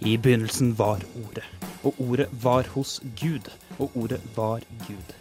I 0.00 0.16
begynnelsen 0.16 0.78
var 0.78 1.02
Ordet, 1.18 1.44
og 1.82 1.94
Ordet 1.98 2.28
var 2.42 2.68
hos 2.74 3.00
Gud, 3.18 3.50
og 3.78 3.90
Ordet 3.96 4.20
var 4.36 4.62
Gud. 4.86 5.14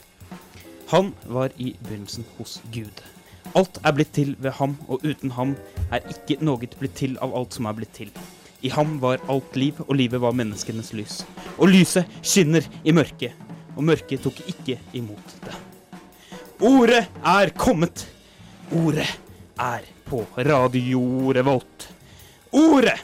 Han 0.92 1.14
var 1.26 1.50
i 1.58 1.74
begynnelsen 1.84 2.26
hos 2.38 2.62
Gud. 2.74 3.02
Alt 3.56 3.80
er 3.84 3.96
blitt 3.98 4.14
til 4.14 4.36
ved 4.40 4.52
ham, 4.60 4.78
og 4.88 5.02
uten 5.02 5.34
ham 5.34 5.56
er 5.92 6.06
ikke 6.14 6.38
noe 6.46 6.70
blitt 6.78 6.98
til 7.00 7.18
av 7.26 7.34
alt 7.34 7.58
som 7.58 7.66
er 7.66 7.78
blitt 7.80 7.96
til. 7.98 8.12
I 8.62 8.70
ham 8.74 9.00
var 9.02 9.24
alt 9.30 9.58
liv, 9.58 9.82
og 9.88 9.96
livet 9.98 10.22
var 10.22 10.38
menneskenes 10.38 10.94
lys. 10.94 11.24
Og 11.58 11.74
lyset 11.74 12.06
skinner 12.22 12.66
i 12.84 12.94
mørket, 12.94 13.34
og 13.76 13.86
mørket 13.90 14.22
tok 14.22 14.44
ikke 14.46 14.78
imot 14.94 15.40
det. 15.46 15.58
Ordet 16.62 17.08
er 17.26 17.54
kommet! 17.58 18.06
Ordet 18.76 19.08
er 19.60 19.82
på 20.06 20.26
Radio 20.38 21.32
Revolt. 21.34 21.90
Ordet! 22.52 23.00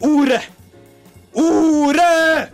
Ordet! 0.00 0.42
Ordet! 1.32 2.52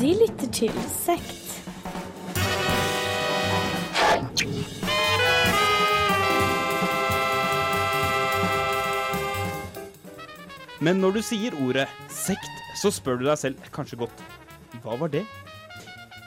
De 0.00 0.14
lytter 0.22 0.52
til 0.52 0.72
Sekt. 0.88 1.36
Men 10.80 10.96
når 10.96 11.18
du 11.18 11.22
sier 11.22 11.52
ordet 11.60 11.84
sekt, 12.08 12.48
så 12.80 12.88
spør 12.94 13.20
du 13.20 13.26
deg 13.28 13.36
selv 13.36 13.72
kanskje 13.74 13.98
godt 14.00 14.22
hva 14.80 14.94
var 14.96 15.10
det? 15.12 15.26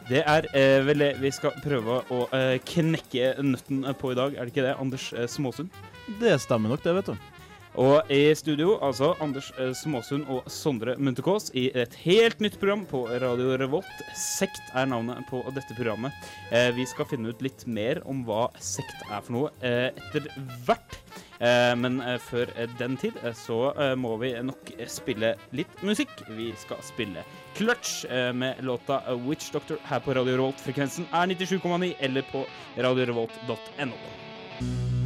Det 0.10 0.24
er 0.28 0.48
eh, 0.52 0.82
vel 0.84 1.00
det 1.00 1.12
vi 1.22 1.32
skal 1.32 1.56
prøve 1.64 2.02
å 2.12 2.26
eh, 2.36 2.58
knekke 2.68 3.36
nøtten 3.44 3.86
på 4.00 4.12
i 4.12 4.18
dag, 4.20 4.36
er 4.36 4.44
det 4.44 4.54
ikke 4.54 4.66
det, 4.66 4.76
Anders 4.82 5.12
eh, 5.16 5.30
Småsund? 5.32 5.72
Det 6.20 6.36
stemmer 6.44 6.74
nok, 6.74 6.84
det, 6.84 6.96
vet 6.98 7.14
du. 7.14 7.33
Og 7.82 8.12
i 8.14 8.28
studio, 8.38 8.76
altså 8.86 9.14
Anders 9.24 9.50
eh, 9.58 9.72
Småsund 9.74 10.28
og 10.30 10.46
Sondre 10.52 10.94
Munterkaas 11.02 11.50
i 11.58 11.72
et 11.74 11.96
helt 12.04 12.44
nytt 12.44 12.60
program 12.62 12.84
på 12.90 13.08
Radio 13.10 13.56
Revolt. 13.58 14.06
Sekt 14.18 14.62
er 14.78 14.86
navnet 14.92 15.26
på 15.30 15.42
dette 15.56 15.74
programmet. 15.74 16.14
Eh, 16.54 16.70
vi 16.78 16.86
skal 16.90 17.10
finne 17.10 17.34
ut 17.34 17.42
litt 17.42 17.66
mer 17.66 18.04
om 18.06 18.22
hva 18.28 18.46
sekt 18.62 19.02
er 19.10 19.26
for 19.26 19.40
noe 19.40 19.54
eh, 19.66 19.90
etter 19.90 20.30
hvert. 20.68 21.02
Eh, 21.44 21.74
men 21.80 22.00
eh, 22.02 22.18
før 22.22 22.52
eh, 22.56 22.70
den 22.80 22.96
tid 23.00 23.18
så 23.36 23.58
må 24.00 24.16
vi 24.22 24.32
nok 24.46 24.74
spille 24.88 25.34
litt 25.58 25.84
musikk. 25.86 26.14
Vi 26.38 26.52
skal 26.62 26.84
spille 26.86 27.26
Clutch 27.58 28.04
med 28.34 28.64
låta 28.66 29.02
Witch 29.28 29.52
Doctor 29.54 29.82
her 29.90 30.04
på 30.04 30.16
Radio 30.18 30.38
Revolt. 30.38 30.64
Frekvensen 30.64 31.10
er 31.12 31.34
97,9 31.34 31.94
eller 32.00 32.28
på 32.32 32.46
radiorevolt.no. 32.78 35.03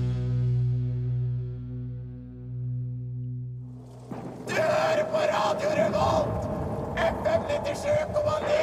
Revolt! 5.97 6.43
FM 6.95 7.41
97,9! 7.49 8.57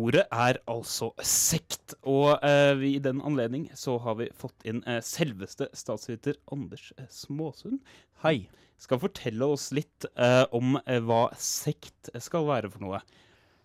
Ordet 0.00 0.26
er 0.28 0.58
altså 0.68 1.08
sekt, 1.24 1.94
og 2.04 2.36
eh, 2.44 2.82
i 2.84 2.98
den 3.00 3.22
anledning 3.24 3.64
så 3.72 3.96
har 4.04 4.18
vi 4.20 4.28
fått 4.36 4.68
inn 4.68 4.82
eh, 4.84 5.00
selveste 5.00 5.70
statsviter 5.72 6.36
Anders 6.52 6.90
eh, 6.98 7.08
Småsund. 7.08 7.80
Hei. 8.26 8.50
Skal 8.80 9.00
fortelle 9.00 9.48
oss 9.56 9.70
litt 9.76 10.04
eh, 10.12 10.44
om 10.56 10.76
eh, 10.84 11.00
hva 11.00 11.30
sekt 11.40 12.12
skal 12.20 12.44
være 12.48 12.68
for 12.72 12.84
noe. 12.84 13.00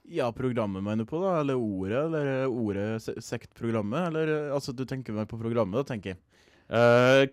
Ja, 0.08 0.32
programmet 0.36 0.84
mener 0.88 1.04
du 1.04 1.12
på, 1.12 1.20
da? 1.20 1.42
Eller 1.42 1.60
ordet? 1.60 2.00
Eller 2.08 2.48
ordet 2.48 3.24
sektprogrammet? 3.28 4.08
Eller 4.14 4.54
altså, 4.56 4.72
du 4.72 4.88
tenker 4.88 5.16
meg 5.20 5.28
på 5.28 5.40
programmet, 5.44 5.82
da, 5.82 5.92
tenker 5.92 6.16
jeg. 6.16 6.24
Uh, 6.66 7.26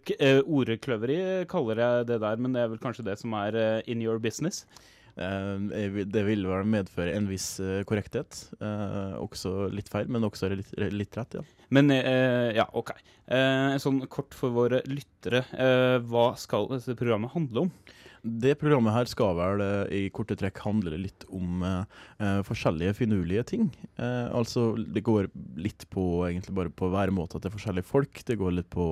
Ordekløveri 0.45 1.19
kaller 1.49 1.81
jeg 1.81 2.09
det 2.11 2.19
der, 2.21 2.41
men 2.41 2.53
det 2.53 2.65
er 2.65 2.73
vel 2.73 2.83
kanskje 2.83 3.07
det 3.07 3.19
som 3.21 3.33
er 3.39 3.57
uh, 3.57 3.79
in 3.89 4.03
your 4.05 4.21
business. 4.23 4.67
Eh, 5.13 6.05
det 6.09 6.23
vil 6.25 6.47
vel 6.49 6.69
medføre 6.69 7.13
en 7.17 7.27
viss 7.29 7.59
eh, 7.61 7.83
korrekthet. 7.89 8.47
Eh, 8.65 9.17
også 9.21 9.69
litt 9.73 9.91
feil, 9.93 10.09
men 10.13 10.25
også 10.25 10.49
litt, 10.55 10.71
litt 10.93 11.19
rett, 11.19 11.37
ja. 11.37 11.43
Men 11.73 11.93
eh, 11.93 12.53
ja, 12.57 12.65
OK. 12.73 12.95
Eh, 13.29 13.77
sånn 13.83 14.03
kort 14.13 14.33
for 14.37 14.55
våre 14.55 14.83
lyttere, 14.89 15.45
eh, 15.53 15.99
hva 16.09 16.33
skal 16.41 16.71
dette 16.73 16.97
programmet 16.99 17.35
handle 17.35 17.67
om? 17.67 17.75
Det 18.23 18.55
programmet 18.55 18.95
her 18.95 19.09
skal 19.11 19.35
vel 19.37 19.65
eh, 19.65 19.95
i 19.99 20.03
korte 20.15 20.37
trekk 20.39 20.63
handle 20.63 21.01
litt 21.01 21.27
om 21.29 21.65
eh, 21.67 21.99
eh, 22.23 22.41
forskjellige 22.47 22.95
finurlige 23.01 23.45
ting. 23.53 23.69
Eh, 23.99 24.29
altså, 24.33 24.71
det 24.79 25.05
går 25.05 25.29
litt 25.61 25.89
på 25.93 26.23
egentlig 26.29 26.57
bare 26.57 26.73
på 26.73 26.89
væremåter 26.93 27.43
til 27.43 27.53
forskjellige 27.53 27.91
folk. 27.91 28.25
Det 28.29 28.39
går 28.41 28.57
litt 28.61 28.71
på 28.73 28.89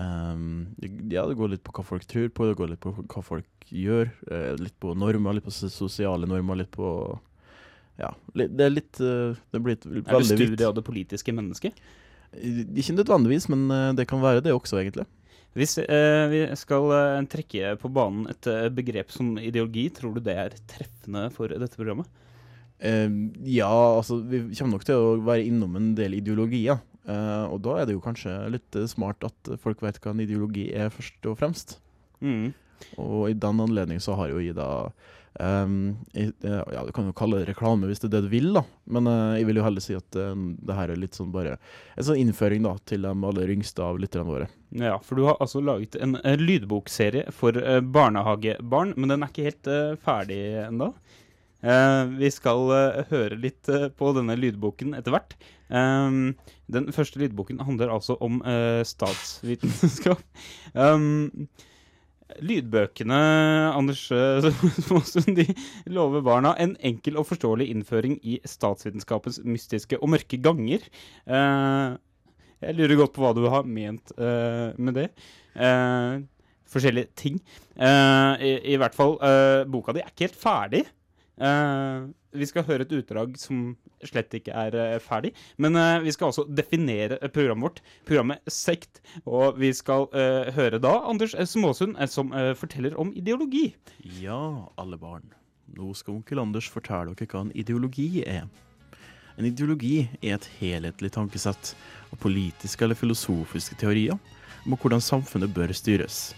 ehm, 0.00 0.74
Ja, 1.12 1.26
det 1.28 1.38
går 1.38 1.54
litt 1.54 1.64
på 1.66 1.74
hva 1.76 1.84
folk 1.86 2.06
tror 2.10 2.28
på, 2.34 2.48
det 2.50 2.58
går 2.60 2.72
litt 2.74 2.82
på 2.84 2.94
hva 2.98 3.24
folk 3.24 3.68
gjør. 3.70 4.12
Uh, 4.30 4.54
litt 4.60 4.76
på 4.82 4.94
normer, 4.98 5.38
litt 5.38 5.46
på 5.46 5.54
sosiale 5.54 6.28
normer, 6.30 6.62
litt 6.62 6.72
på 6.74 6.88
Ja. 8.00 8.10
Det 8.34 8.64
er 8.64 8.72
litt 8.72 8.98
uh, 9.00 9.38
Det 9.54 9.62
blir 9.62 9.78
et 9.78 9.86
Er 9.86 10.18
det 10.18 10.32
studie 10.32 10.66
av 10.66 10.74
det 10.74 10.84
politiske 10.86 11.32
mennesket? 11.34 11.78
Ikke 12.34 12.96
nødvendigvis, 12.96 13.46
men 13.52 13.68
eh, 13.70 13.92
det 13.94 14.08
kan 14.10 14.22
være 14.22 14.42
det 14.44 14.54
også, 14.54 14.80
egentlig. 14.80 15.06
Hvis 15.54 15.76
eh, 15.78 16.24
vi 16.32 16.40
skal 16.58 16.90
eh, 16.96 17.26
trekke 17.30 17.76
på 17.78 17.90
banen 17.94 18.26
et 18.32 18.48
eh, 18.50 18.70
begrep 18.74 19.12
som 19.14 19.36
ideologi, 19.38 19.86
tror 19.94 20.16
du 20.16 20.22
det 20.24 20.34
er 20.34 20.56
treffende 20.70 21.28
for 21.34 21.52
dette 21.52 21.78
programmet? 21.78 22.08
Eh, 22.82 23.06
ja, 23.54 23.70
altså 23.70 24.18
vi 24.18 24.48
kommer 24.50 24.78
nok 24.78 24.88
til 24.88 24.98
å 24.98 25.14
være 25.22 25.46
innom 25.46 25.78
en 25.78 25.92
del 25.98 26.18
ideologier. 26.18 26.82
Eh, 27.06 27.44
og 27.52 27.58
da 27.66 27.78
er 27.82 27.86
det 27.90 27.94
jo 27.98 28.04
kanskje 28.04 28.34
litt 28.54 28.76
eh, 28.80 28.86
smart 28.88 29.24
at 29.28 29.54
folk 29.60 29.82
vet 29.84 29.98
hva 30.00 30.14
en 30.14 30.22
ideologi 30.24 30.70
er, 30.72 30.88
først 30.94 31.26
og 31.30 31.36
fremst. 31.40 31.78
Mm. 32.24 32.52
Og 33.00 33.28
i 33.30 33.34
den 33.36 33.60
anledning 33.60 34.00
så 34.02 34.14
har 34.18 34.30
jo 34.32 34.40
Ida 34.42 34.68
um, 35.40 35.96
i- 36.14 36.30
eh, 36.44 36.62
Ja, 36.72 36.84
du 36.86 36.92
kan 36.92 37.06
jo 37.06 37.12
kalle 37.16 37.38
det 37.40 37.48
reklame 37.52 37.86
hvis 37.90 38.00
det 38.02 38.08
er 38.10 38.14
det 38.16 38.22
du 38.26 38.32
vil, 38.32 38.48
da. 38.56 38.62
Men 38.86 39.06
uh, 39.10 39.34
jeg 39.38 39.46
vil 39.48 39.56
jo 39.60 39.64
heller 39.66 39.84
si 39.84 39.94
at 39.98 40.16
uh, 40.20 40.32
det 40.34 40.76
her 40.78 40.92
er 40.94 41.00
litt 41.00 41.16
sånn 41.18 41.32
bare 41.34 41.56
en 41.96 42.04
sånn 42.08 42.20
innføring 42.22 42.64
da 42.66 42.74
til 42.88 43.02
de 43.06 43.12
aller 43.30 43.52
yngste 43.54 43.84
av 43.84 43.98
lytterne 44.02 44.26
våre. 44.28 44.48
Ja, 44.74 44.96
for 45.04 45.16
du 45.20 45.24
har 45.28 45.36
altså 45.44 45.62
laget 45.64 45.96
en 46.02 46.16
en 46.24 46.40
lydbokserie 46.44 47.30
for 47.32 47.56
eh, 47.60 47.80
barnehagebarn, 47.80 48.94
men 48.96 49.12
den 49.12 49.22
er 49.22 49.30
ikke 49.32 49.48
helt 49.50 49.68
ferdig 50.02 50.40
ennå. 50.66 50.92
Eh, 51.64 52.06
vi 52.20 52.28
skal 52.32 52.68
eh, 52.76 53.04
høre 53.08 53.38
litt 53.40 53.68
eh, 53.72 53.88
på 53.96 54.12
denne 54.16 54.36
lydboken 54.36 54.92
etter 54.98 55.14
hvert. 55.14 55.36
Um, 55.72 56.34
den 56.68 56.90
første 56.92 57.20
lydboken 57.22 57.62
handler 57.64 57.92
altså 57.94 58.18
om 58.22 58.42
statsvitenskap. 58.84 60.20
Um, 60.76 61.30
lydbøkene, 62.48 63.20
Anders 63.76 64.02
Småsund, 64.86 65.38
de 65.38 65.46
lover 65.92 66.24
barna 66.24 66.54
en 66.60 66.74
enkel 66.84 67.16
og 67.20 67.28
forståelig 67.30 67.70
innføring 67.72 68.18
i 68.20 68.40
statsvitenskapens 68.48 69.40
mystiske 69.44 70.00
og 70.00 70.10
mørke 70.16 70.40
ganger. 70.42 70.84
Jeg 71.28 72.76
lurer 72.78 72.98
godt 72.98 73.14
på 73.14 73.22
hva 73.22 73.34
du 73.36 73.44
har 73.52 73.68
ment 73.68 74.10
med 74.16 74.98
det. 74.98 75.06
Forskjellige 76.74 77.12
ting. 77.20 77.38
I, 77.76 78.74
hvert 78.80 78.96
fall, 78.96 79.18
boka 79.70 79.94
di 79.94 80.02
er 80.02 80.10
ikke 80.10 80.30
helt 80.30 80.40
ferdig. 80.40 80.84
Eh, 81.34 82.04
vi 82.34 82.46
skal 82.46 82.66
høre 82.66 82.86
et 82.86 82.92
utdrag 82.94 83.34
som 83.38 83.74
slett 84.04 84.34
ikke 84.36 84.54
er 84.54 84.74
uh, 84.74 84.98
ferdig. 85.02 85.32
Men 85.56 85.78
uh, 85.78 86.02
vi 86.02 86.12
skal 86.14 86.30
også 86.30 86.44
definere 86.50 87.18
programmet 87.32 87.68
vårt. 87.68 87.80
Programmet 88.06 88.50
Sekt. 88.50 89.00
Og 89.24 89.58
vi 89.58 89.70
skal 89.74 90.08
høre 90.56 90.82
da 90.82 90.96
Anders 91.08 91.36
Småsund 91.48 91.96
som 92.10 92.34
forteller 92.58 92.98
om 93.00 93.14
ideologi. 93.16 93.72
Ja, 94.20 94.66
alle 94.76 94.98
barn. 95.00 95.30
Nå 95.74 95.94
skal 95.96 96.18
onkel 96.18 96.42
Anders 96.42 96.68
fortelle 96.70 97.14
dere 97.14 97.30
hva 97.30 97.46
en 97.46 97.54
ideologi 97.56 98.24
er. 98.26 98.46
En 99.38 99.48
ideologi 99.48 100.04
er 100.20 100.36
et 100.36 100.50
helhetlig 100.60 101.10
tankesett 101.14 101.74
av 102.12 102.20
politiske 102.22 102.86
eller 102.86 102.98
filosofiske 102.98 103.78
teorier 103.80 104.18
om 104.64 104.76
hvordan 104.78 105.02
samfunnet 105.02 105.50
bør 105.54 105.74
styres. 105.74 106.32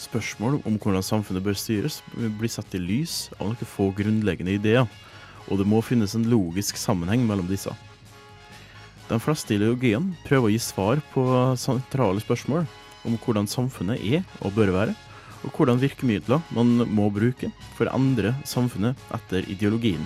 Spørsmål 0.00 0.62
om 0.64 0.78
hvordan 0.80 1.04
samfunnet 1.04 1.44
bør 1.44 1.56
styres, 1.58 1.98
blir 2.16 2.48
satt 2.48 2.72
i 2.76 2.80
lys 2.80 3.28
av 3.36 3.50
noen 3.50 3.68
få 3.68 3.90
grunnleggende 3.96 4.54
ideer, 4.56 4.86
og 5.50 5.60
det 5.60 5.66
må 5.68 5.82
finnes 5.84 6.14
en 6.16 6.24
logisk 6.30 6.78
sammenheng 6.80 7.26
mellom 7.28 7.50
disse. 7.50 7.72
De 9.10 9.18
fleste 9.20 9.56
ideologiene 9.56 10.14
prøver 10.24 10.48
å 10.48 10.52
gi 10.54 10.60
svar 10.62 11.02
på 11.12 11.24
sentrale 11.60 12.22
spørsmål 12.22 12.64
om 13.08 13.16
hvordan 13.20 13.48
samfunnet 13.50 14.00
er 14.00 14.24
og 14.40 14.54
bør 14.56 14.72
være, 14.76 14.94
og 15.44 15.56
hvordan 15.56 15.80
virkemidler 15.82 16.40
man 16.54 16.84
må 16.88 17.08
bruke 17.12 17.50
for 17.76 17.88
å 17.88 17.96
endre 17.98 18.32
samfunnet 18.48 18.96
etter 19.16 19.48
ideologien. 19.52 20.02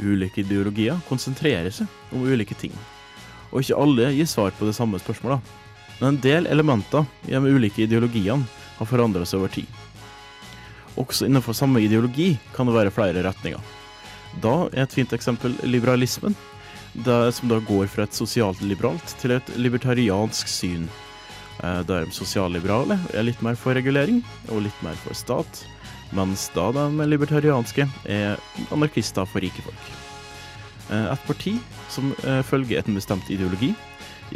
Ulike 0.00 0.42
ideologier 0.42 0.98
konsentrerer 1.06 1.70
seg 1.74 1.86
om 2.14 2.24
ulike 2.26 2.56
ting, 2.58 2.74
og 3.52 3.60
ikke 3.60 3.78
alle 3.78 4.10
gir 4.16 4.30
svar 4.30 4.54
på 4.56 4.66
det 4.66 4.74
samme 4.78 4.98
spørsmålet. 5.02 5.38
Men 6.00 6.14
en 6.14 6.20
del 6.24 6.48
elementer 6.50 7.06
i 7.28 7.36
de 7.36 7.54
ulike 7.54 7.84
ideologiene 7.84 8.48
har 8.78 8.88
forandret 8.88 9.28
seg 9.28 9.40
over 9.40 9.52
tid. 9.52 9.66
Også 11.00 11.26
innenfor 11.26 11.56
samme 11.56 11.80
ideologi 11.80 12.34
kan 12.56 12.68
det 12.68 12.76
være 12.76 12.92
flere 12.92 13.24
retninger. 13.24 13.60
Da 14.40 14.66
er 14.72 14.84
et 14.86 14.96
fint 14.96 15.12
eksempel 15.12 15.54
liberalismen, 15.64 16.36
som 17.04 17.48
da 17.48 17.58
går 17.64 17.88
fra 17.88 18.04
et 18.04 18.16
sosialt 18.16 18.60
liberalt 18.64 19.14
til 19.20 19.36
et 19.38 19.48
libertariansk 19.56 20.48
syn. 20.48 20.88
Eh, 21.62 21.82
Der 21.86 22.04
de 22.04 22.12
sosialliberale 22.12 22.98
er 23.14 23.22
litt 23.22 23.40
mer 23.42 23.54
for 23.54 23.74
regulering 23.74 24.22
og 24.50 24.62
litt 24.62 24.82
mer 24.82 24.94
for 25.04 25.14
stat, 25.14 25.64
mens 26.12 26.50
da 26.54 26.70
de 26.72 27.06
libertarianske 27.06 27.88
er 28.04 28.36
anarkister 28.70 29.24
for 29.26 29.40
rike 29.40 29.62
folk. 29.62 29.92
Eh, 30.90 31.12
Et 31.12 31.26
parti 31.26 31.58
som 31.88 32.12
eh, 32.24 32.42
følger 32.42 32.82
en 32.86 32.94
bestemt 32.94 33.30
ideologi, 33.30 33.74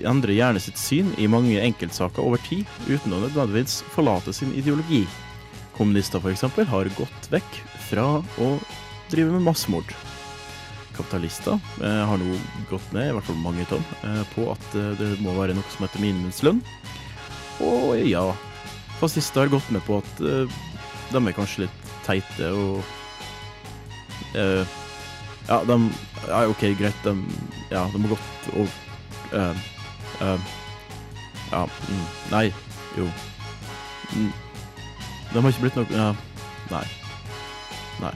endrer 0.05 0.37
gjerne 0.37 0.61
sitt 0.63 0.81
syn 0.81 1.13
i 1.21 1.29
mange 1.31 1.61
enkeltsaker 1.63 2.25
over 2.25 2.43
tid, 2.49 2.67
uten 2.89 3.15
å 3.17 3.23
nødvendigvis 3.25 3.81
forlate 3.95 4.35
sin 4.37 4.53
ideologi. 4.57 5.05
Kommunister 5.77 6.23
f.eks. 6.23 6.47
har 6.71 6.93
gått 6.97 7.31
vekk 7.33 7.63
fra 7.89 8.07
å 8.43 8.51
drive 9.13 9.33
med 9.35 9.45
massemord. 9.47 9.93
Kapitalister 10.97 11.59
eh, 11.85 12.03
har 12.09 12.21
nå 12.21 12.39
gått 12.71 12.93
ned, 12.97 13.11
i 13.11 13.17
hvert 13.17 13.29
fall 13.29 13.41
mange 13.43 13.67
tonn, 13.69 13.85
eh, 14.09 14.23
på 14.33 14.49
at 14.55 14.77
eh, 14.79 14.95
det 15.01 15.11
må 15.25 15.37
være 15.37 15.57
noe 15.57 15.75
som 15.75 15.85
heter 15.85 16.03
minimumslønn. 16.03 16.63
Og 17.67 18.01
ja, 18.09 18.25
fascister 19.01 19.45
har 19.45 19.53
gått 19.53 19.69
med 19.75 19.85
på 19.87 20.01
at 20.01 20.25
eh, 20.25 20.59
de 21.13 21.23
er 21.23 21.37
kanskje 21.37 21.67
litt 21.67 21.93
teite 22.07 22.51
og 22.53 22.83
eh, 24.35 24.77
Ja, 25.47 25.61
de 25.69 25.77
Ja, 26.27 26.43
OK, 26.51 26.65
greit, 26.79 27.05
de 27.05 27.15
Ja, 27.71 27.87
de 27.93 28.01
har 28.03 28.13
gått 28.17 28.51
og 28.57 28.67
eh, 29.37 29.65
eh, 30.21 30.39
Ja, 31.51 31.65
mm, 31.65 32.07
nei, 32.31 32.55
jo. 32.97 33.11
Mm, 34.13 34.33
de 35.33 35.41
har 35.41 35.49
ikke 35.49 35.61
blitt 35.61 35.77
noe 35.77 35.87
Ja, 35.91 36.15
nei. 36.71 36.85
Nei. 38.01 38.13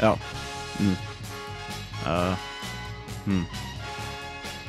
Ja. 0.00 0.14
Mm. 0.78 0.96
Uh, 2.06 2.36
mm. 3.26 3.46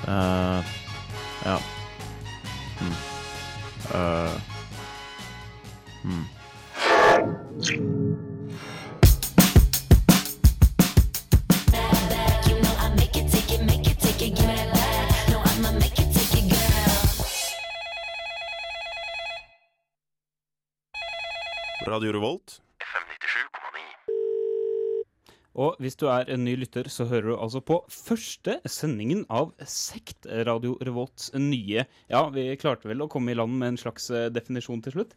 Uh, 0.07 0.63
ja. 1.45 1.57
Mm. 2.81 2.95
Uh, 3.93 4.39
mm. 6.03 6.25
Radio 21.85 22.11
Revolt. 22.15 22.59
Og 25.55 25.77
hvis 25.79 25.95
du 25.95 26.07
er 26.11 26.27
en 26.33 26.41
ny 26.43 26.55
lytter, 26.59 26.89
så 26.91 27.05
hører 27.07 27.29
du 27.29 27.35
altså 27.37 27.61
på 27.63 27.77
første 27.93 28.57
sendingen 28.67 29.21
av 29.31 29.53
Sekt, 29.69 30.25
Radio 30.47 30.75
Revolts 30.83 31.29
nye 31.37 31.85
Ja, 32.09 32.25
vi 32.33 32.49
klarte 32.59 32.89
vel 32.89 33.05
å 33.05 33.09
komme 33.11 33.31
i 33.31 33.37
land 33.37 33.55
med 33.61 33.75
en 33.75 33.79
slags 33.79 34.09
eh, 34.11 34.27
definisjon 34.33 34.81
til 34.83 34.97
slutt. 34.97 35.13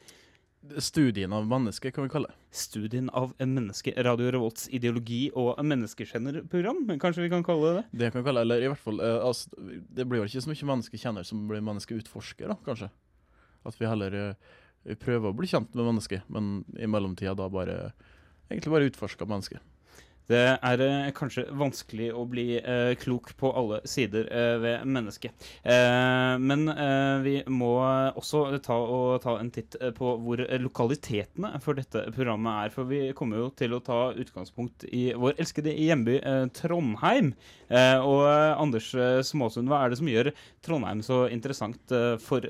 Studien 0.85 1.33
av 1.33 1.49
mennesket, 1.49 1.95
kan 1.97 2.05
vi 2.05 2.13
kalle 2.13 2.31
det. 2.31 2.39
Studien 2.61 3.09
av 3.17 3.33
menneske, 3.41 3.97
Radio 4.05 4.31
Revolts 4.35 4.69
ideologi 4.75 5.25
og 5.33 5.59
menneskekjennerprogram, 5.65 6.85
kanskje 7.01 7.25
vi 7.25 7.33
kan 7.33 7.47
kalle 7.47 7.73
det 7.73 7.75
det? 7.81 7.85
Det 8.05 8.13
kan 8.13 8.21
vi 8.21 8.29
kalle 8.29 8.45
det, 8.45 8.47
eller 8.47 8.69
i 8.69 8.71
hvert 8.75 8.85
fall 8.85 9.03
eh, 9.03 9.19
altså, 9.25 9.51
Det 9.89 10.05
blir 10.07 10.23
vel 10.23 10.31
ikke 10.31 10.45
så 10.45 10.53
mye 10.53 10.73
menneskekjenner 10.75 11.33
som 11.33 11.49
blir 11.51 11.65
menneskeutforsker, 11.73 12.53
da, 12.53 12.61
kanskje. 12.69 12.93
At 13.67 13.81
vi 13.81 13.91
heller 13.91 14.21
eh, 14.21 14.57
prøver 14.97 15.31
å 15.31 15.37
bli 15.37 15.49
kjent 15.51 15.75
med 15.75 15.91
mennesket, 15.91 16.29
men 16.33 16.63
i 16.79 16.89
mellomtida 16.89 17.35
da 17.37 17.49
bare 17.53 17.91
egentlig 18.49 18.73
bare 18.73 18.89
utforsker 18.89 19.29
mennesket. 19.29 19.61
Det 20.29 20.41
er 20.61 20.83
eh, 20.85 21.07
kanskje 21.17 21.47
vanskelig 21.57 22.11
å 22.13 22.27
bli 22.29 22.59
eh, 22.59 22.93
klok 23.01 23.31
på 23.41 23.49
alle 23.57 23.79
sider 23.89 24.27
eh, 24.29 24.57
ved 24.61 24.85
mennesket. 24.85 25.47
Eh, 25.63 26.35
men 26.43 26.69
eh, 26.69 27.15
vi 27.25 27.35
må 27.49 27.71
også 28.13 28.43
ta, 28.65 28.77
ta 29.25 29.37
en 29.41 29.53
titt 29.55 29.79
eh, 29.81 29.95
på 29.97 30.13
hvor 30.21 30.43
lokalitetene 30.61 31.55
for 31.65 31.81
dette 31.81 32.05
programmet 32.13 32.67
er. 32.67 32.75
For 32.77 32.91
vi 32.91 33.01
kommer 33.17 33.41
jo 33.41 33.49
til 33.57 33.73
å 33.73 33.81
ta 33.85 34.01
utgangspunkt 34.13 34.85
i 34.93 35.09
vår 35.17 35.41
elskede 35.41 35.73
hjemby 35.73 36.19
Trondheim. 36.57 37.33
Og 37.69 38.23
Anders 38.29 38.91
Småsund, 39.29 39.69
hva 39.71 39.83
er 39.85 39.93
det 39.93 39.99
som 40.01 40.09
gjør 40.11 40.31
Trondheim 40.65 41.01
så 41.05 41.25
interessant 41.33 41.93
for 42.25 42.45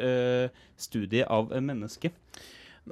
studiet 0.79 1.31
av 1.31 1.51
mennesket? 1.63 2.15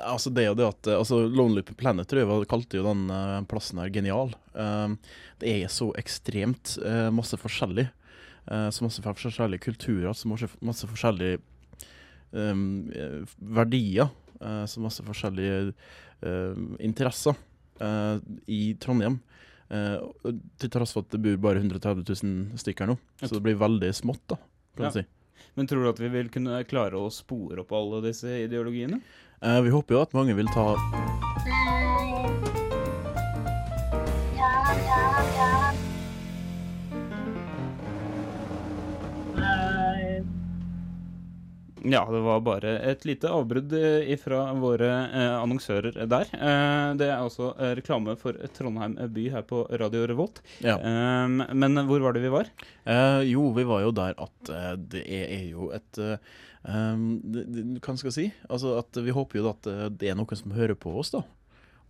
Altså 0.03 0.31
det 0.35 0.47
jo 0.47 0.55
det 0.59 0.67
at 0.69 0.89
eh, 0.91 0.99
altså 0.99 1.23
Lonely 1.29 1.63
Planet 1.77 2.09
tror 2.09 2.21
jeg 2.23 2.29
var- 2.31 2.45
kalte 2.51 2.79
jo 2.79 2.85
den 2.87 3.07
eh, 3.11 3.41
plassen 3.49 3.79
her 3.81 3.89
genial. 3.93 4.35
Eh, 4.55 4.97
det 5.41 5.53
er 5.65 5.69
så 5.73 5.93
ekstremt 5.97 6.77
masse 7.13 7.37
forskjellig. 7.37 7.89
Så 8.47 8.85
masse 8.85 9.03
forskjellige 9.03 9.59
kulturer, 9.65 10.13
så 10.15 10.29
masse, 10.31 10.47
masse 10.63 10.87
forskjellige 10.87 11.41
um, 12.31 12.87
verdier. 13.43 14.07
så 14.71 14.81
masse 14.85 15.03
forskjellige 15.03 15.73
eh, 16.23 16.61
interesser 16.79 17.35
uh, 17.83 18.19
i 18.47 18.77
Trondheim. 18.79 19.19
Uh, 19.67 20.31
til 20.63 20.71
tross 20.71 20.95
for 20.95 21.03
at 21.03 21.11
det 21.17 21.23
bor 21.25 21.41
bare 21.49 21.59
130 21.65 22.05
000 22.07 22.63
stykker 22.63 22.87
nå. 22.93 22.97
Så 23.25 23.35
det 23.35 23.43
blir 23.49 23.59
veldig 23.59 23.91
smått, 23.99 24.23
da, 24.31 24.39
kan 24.77 24.89
Ja. 24.91 24.95
si. 25.01 25.05
Men 25.57 25.67
tror 25.67 25.83
du 25.83 25.89
at 25.91 26.01
vi 26.01 26.09
vil 26.13 26.29
kunne 26.33 26.63
klare 26.69 26.95
å 27.01 27.11
spore 27.13 27.61
opp 27.65 27.73
alle 27.73 28.03
disse 28.05 28.29
ideologiene? 28.45 29.01
Eh, 29.47 29.63
vi 29.63 29.71
håper 29.71 29.95
jo 29.95 30.01
at 30.03 30.15
mange 30.15 30.35
vil 30.35 30.49
ta 30.51 30.73
Ja, 41.87 42.03
det 42.11 42.21
var 42.21 42.41
bare 42.43 42.73
et 42.91 43.05
lite 43.07 43.31
avbrudd 43.31 43.71
eh, 43.79 44.11
fra 44.19 44.41
våre 44.59 44.89
eh, 45.07 45.35
annonsører 45.39 46.01
der. 46.11 46.33
Eh, 46.35 46.89
det 46.99 47.07
er 47.07 47.21
altså 47.21 47.53
eh, 47.55 47.77
reklame 47.79 48.17
for 48.19 48.39
Trondheim 48.57 48.97
by 49.15 49.27
her 49.37 49.45
på 49.47 49.63
Radio 49.79 50.07
Revolt. 50.11 50.43
Ja. 50.65 50.77
Men 50.83 51.79
hvor 51.87 52.03
var 52.03 52.17
det 52.17 52.25
vi 52.25 52.33
var? 52.33 52.51
Eh, 52.85 53.23
jo, 53.31 53.51
vi 53.55 53.67
var 53.69 53.85
jo 53.87 53.95
der 53.95 54.19
at 54.19 54.53
det 54.91 55.05
er, 55.07 55.47
jo 55.53 55.71
et 55.75 56.01
Hva 56.67 57.95
skal 57.95 58.09
jeg 58.11 58.17
si? 58.17 58.27
Altså 58.51 58.77
at 58.81 58.99
Vi 59.07 59.15
håper 59.15 59.39
jo 59.39 59.51
at 59.53 59.69
det 60.01 60.11
er 60.11 60.19
noen 60.19 60.39
som 60.39 60.55
hører 60.57 60.75
på 60.79 60.95
oss, 60.99 61.13
da. 61.15 61.23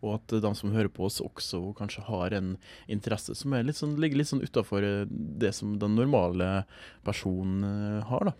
Og 0.04 0.19
at 0.19 0.34
de 0.44 0.50
som 0.58 0.75
hører 0.75 0.92
på 0.92 1.06
oss, 1.08 1.22
også 1.25 1.72
kanskje 1.78 2.04
har 2.04 2.34
en 2.37 2.56
interesse 2.92 3.32
som 3.38 3.54
er 3.56 3.64
litt 3.64 3.78
sånn, 3.78 3.96
ligger 4.00 4.20
litt 4.20 4.28
sånn 4.28 4.44
utafor 4.44 4.85
det 5.09 5.54
som 5.56 5.78
den 5.80 5.97
normale 5.97 6.66
personen 7.06 8.02
har, 8.11 8.28
da. 8.28 8.37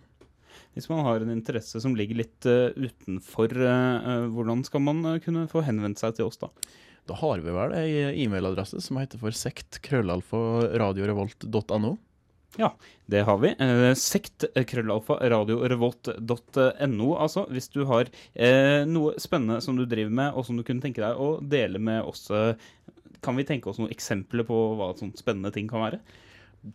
Hvis 0.77 0.89
man 0.91 1.05
har 1.07 1.23
en 1.23 1.33
interesse 1.33 1.81
som 1.81 1.95
ligger 1.97 2.21
litt 2.21 2.45
uh, 2.45 2.69
utenfor, 2.77 3.49
eh, 3.57 4.27
hvordan 4.29 4.61
skal 4.67 4.81
man 4.85 5.01
uh, 5.07 5.21
kunne 5.23 5.47
få 5.49 5.65
henvendt 5.65 6.03
seg 6.03 6.19
til 6.19 6.29
oss 6.29 6.37
da? 6.41 6.51
Da 7.07 7.15
har 7.17 7.39
vi 7.41 7.51
vel 7.55 7.73
ei 7.77 7.89
e-mailadresse 8.25 8.81
som 8.83 8.97
heter 8.99 9.17
for 9.21 9.31
sekt.krøllalfa.radiorevolt.no. 9.31 11.97
Ja, 12.57 12.75
Det 13.05 13.21
har 13.21 13.37
vi. 13.37 13.55
Eh, 13.59 13.93
sekt 13.93 14.43
eh, 14.55 14.65
krøllalfa 14.65 15.29
radiorevolt.no, 15.29 17.15
altså. 17.15 17.45
Hvis 17.53 17.69
du 17.69 17.85
har 17.85 18.09
eh, 18.33 18.85
noe 18.89 19.13
spennende 19.21 19.61
som 19.61 19.77
du 19.77 19.85
driver 19.85 20.11
med, 20.11 20.33
og 20.33 20.45
som 20.47 20.57
du 20.57 20.63
kunne 20.65 20.81
tenke 20.83 21.01
deg 21.03 21.15
å 21.21 21.39
dele 21.41 21.79
med 21.79 22.03
oss. 22.07 22.31
Kan 23.23 23.35
vi 23.37 23.43
tenke 23.47 23.69
oss 23.69 23.79
noen 23.81 23.91
eksempler 23.93 24.43
på 24.47 24.75
hva 24.79 24.95
sånne 24.97 25.17
spennende 25.19 25.51
ting 25.53 25.67
kan 25.69 25.81
være? 25.85 25.99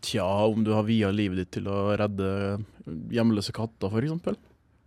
Tja, 0.01 0.27
om 0.47 0.65
du 0.65 0.73
har 0.73 0.87
via 0.87 1.11
livet 1.13 1.43
ditt 1.43 1.53
til 1.59 1.67
å 1.69 1.93
redde 1.99 2.29
hjemløse 3.13 3.53
katter, 3.57 3.93
f.eks. 3.93 4.39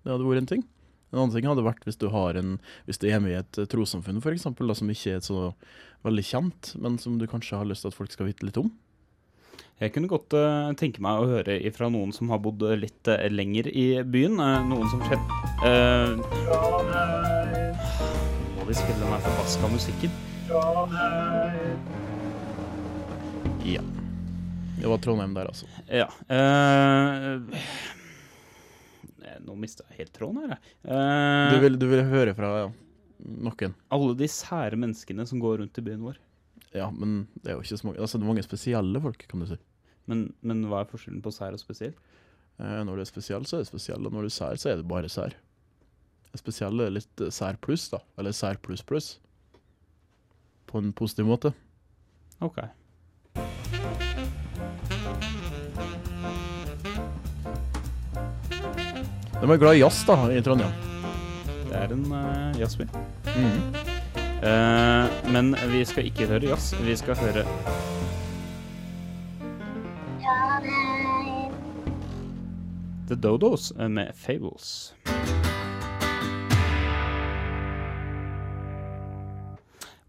Det 0.06 0.14
hadde 0.14 0.26
vært 0.28 0.44
en 0.44 0.52
ting. 0.56 0.64
En 1.12 1.22
annen 1.22 1.36
ting 1.36 1.48
hadde 1.48 1.64
vært 1.66 1.86
hvis 1.88 2.00
du, 2.02 2.10
har 2.12 2.36
en, 2.40 2.58
hvis 2.88 3.00
du 3.00 3.06
er 3.08 3.22
med 3.24 3.32
i 3.32 3.40
et 3.40 3.60
eh, 3.62 3.68
trossamfunn 3.72 4.22
for 4.24 4.36
eksempel, 4.36 4.68
da, 4.68 4.76
som 4.76 4.90
ikke 4.92 5.14
er 5.16 5.22
så 5.24 5.54
veldig 6.06 6.26
kjent, 6.28 6.74
men 6.82 6.98
som 7.02 7.16
du 7.20 7.26
kanskje 7.30 7.60
har 7.60 7.70
lyst 7.70 7.86
til 7.86 7.94
at 7.94 7.98
folk 7.98 8.12
skal 8.14 8.28
vite 8.30 8.48
litt 8.48 8.60
om. 8.62 8.70
Jeg 9.80 9.92
kunne 9.92 10.08
godt 10.08 10.32
uh, 10.40 10.72
tenke 10.80 11.02
meg 11.04 11.20
å 11.20 11.28
høre 11.28 11.58
ifra 11.68 11.90
noen 11.92 12.14
som 12.16 12.30
har 12.32 12.40
bodd 12.44 12.64
litt 12.80 13.10
uh, 13.12 13.28
lenger 13.32 13.68
i 13.68 14.04
byen. 14.08 14.40
Uh, 14.40 14.64
noen 14.70 14.88
som 14.88 15.04
uh, 15.04 16.16
Må 18.56 18.68
vi 18.70 18.78
spille 18.78 19.02
den 19.02 19.12
her 19.12 19.26
forbaska 19.28 19.72
musikken? 19.74 20.16
Ja. 23.68 23.84
Det 24.86 24.90
var 24.92 25.00
Trondheim 25.02 25.32
der, 25.34 25.48
altså. 25.50 25.66
Ja. 25.90 26.06
eh, 26.30 27.42
nå 29.42 29.56
mista 29.58 29.82
jeg 29.90 30.04
helt 30.04 30.12
tråden 30.14 30.44
her, 30.44 30.52
jeg. 30.54 30.60
Uh, 30.86 31.56
Du 31.56 31.64
vil, 31.64 31.80
du 31.82 31.86
vil 31.90 32.04
høre 32.06 32.36
fra 32.38 32.52
ja, 32.60 32.68
noen. 33.26 33.74
Alle 33.98 34.14
de 34.20 34.28
sære 34.30 34.78
menneskene 34.78 35.26
som 35.26 35.42
går 35.42 35.64
rundt 35.64 35.82
i 35.82 35.86
byen 35.88 36.06
vår. 36.06 36.20
Ja, 36.76 36.92
men 36.94 37.24
det 37.40 37.50
er 37.50 37.58
jo 37.58 37.64
ikke 37.64 37.80
så 37.82 37.88
mange 37.88 38.04
Altså, 38.04 38.20
det 38.20 38.28
er 38.28 38.34
mange 38.36 38.46
spesielle 38.46 39.02
folk, 39.02 39.26
kan 39.32 39.42
du 39.42 39.50
si. 39.50 39.58
Men, 40.06 40.24
men 40.46 40.62
hva 40.70 40.84
er 40.84 40.94
forskjellen 40.94 41.26
på 41.26 41.34
sær 41.34 41.58
og 41.58 41.66
spesiell? 41.66 41.98
Uh, 42.62 42.84
når 42.86 42.94
du 42.94 43.06
er 43.08 43.10
spesiell, 43.10 43.50
så 43.50 43.58
er 43.58 43.66
det 43.66 43.72
spesiell, 43.74 44.06
og 44.06 44.14
når 44.14 44.30
du 44.30 44.30
er 44.30 44.38
sær, 44.38 44.62
så 44.62 44.70
er 44.70 44.78
det 44.84 44.90
bare 44.94 45.10
sær. 45.10 45.34
Spesiell 46.38 46.86
er 46.86 46.94
litt 46.94 47.28
sær 47.34 47.58
pluss, 47.58 47.90
da. 47.90 48.06
Eller 48.22 48.38
sær 48.38 48.62
pluss 48.62 48.86
pluss. 48.86 49.16
på 50.70 50.78
en 50.78 50.94
positiv 50.94 51.26
måte. 51.26 51.56
OK. 52.46 52.62
De 59.46 59.52
er 59.54 59.60
glad 59.62 59.76
i 59.78 59.82
jazz 59.84 60.00
da, 60.08 60.16
i 60.34 60.40
Trondheim. 60.42 60.72
Det 61.70 61.76
er 61.78 61.92
en 61.94 62.06
uh, 62.10 62.56
jazzby. 62.58 62.88
Mhm. 63.30 63.76
Uh, 64.42 65.32
men 65.34 65.54
vi 65.70 65.84
skal 65.86 66.10
ikke 66.10 66.26
høre 66.32 66.50
jazz. 66.50 66.74
Vi 66.82 66.96
skal 66.98 67.20
høre 67.20 67.46
The 73.06 73.16
Dodos 73.16 73.72
eh, 73.78 73.90
med 73.90 74.18
Fables. 74.18 74.96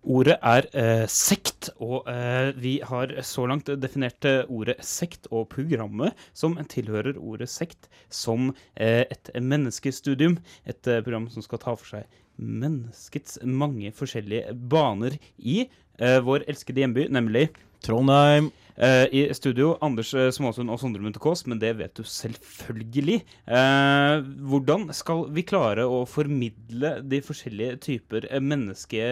Ordet 0.06 0.36
er 0.38 0.66
eh, 0.78 1.04
sekt, 1.10 1.72
og 1.82 2.06
eh, 2.06 2.52
vi 2.62 2.76
har 2.86 3.10
så 3.26 3.46
langt 3.50 3.66
definert 3.82 4.22
eh, 4.28 4.44
ordet 4.46 4.76
sekt 4.86 5.26
og 5.34 5.48
programmet 5.50 6.14
som 6.30 6.54
tilhører 6.70 7.18
ordet 7.18 7.48
sekt 7.50 7.88
som 8.06 8.52
eh, 8.74 9.02
et 9.02 9.32
menneskestudium. 9.34 10.38
Et 10.62 10.92
eh, 10.92 11.02
program 11.02 11.26
som 11.32 11.42
skal 11.42 11.62
ta 11.64 11.74
for 11.74 11.90
seg 11.90 12.22
menneskets 12.38 13.40
mange 13.42 13.90
forskjellige 13.96 14.54
baner 14.70 15.16
i 15.38 15.64
eh, 15.66 16.20
vår 16.22 16.46
elskede 16.46 16.84
hjemby, 16.84 17.08
nemlig 17.10 17.48
Trondheim. 17.86 18.50
Uh, 18.76 19.06
I 19.08 19.22
studio 19.32 19.70
Anders 19.80 20.10
uh, 20.12 20.26
Småsund 20.34 20.68
og 20.68 20.80
Sondre 20.82 21.00
Munthe 21.00 21.20
Kaas, 21.22 21.46
men 21.48 21.60
det 21.62 21.70
vet 21.78 21.96
du 21.96 22.04
selvfølgelig. 22.04 23.22
Uh, 23.48 24.20
hvordan 24.50 24.90
skal 24.96 25.24
vi 25.32 25.46
klare 25.48 25.86
å 25.88 26.02
formidle 26.10 26.98
de 27.00 27.22
forskjellige 27.24 27.78
typer 27.86 28.26
menneske, 28.44 29.06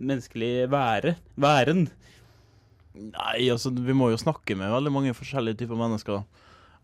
menneskelig 0.00 0.66
være, 0.72 1.14
væren? 1.38 1.86
Nei, 2.94 3.46
altså, 3.52 3.70
vi 3.70 3.94
må 3.94 4.10
jo 4.10 4.18
snakke 4.18 4.56
med 4.58 4.72
veldig 4.74 4.94
mange 4.94 5.14
forskjellige 5.14 5.62
typer 5.62 5.78
mennesker. 5.78 6.26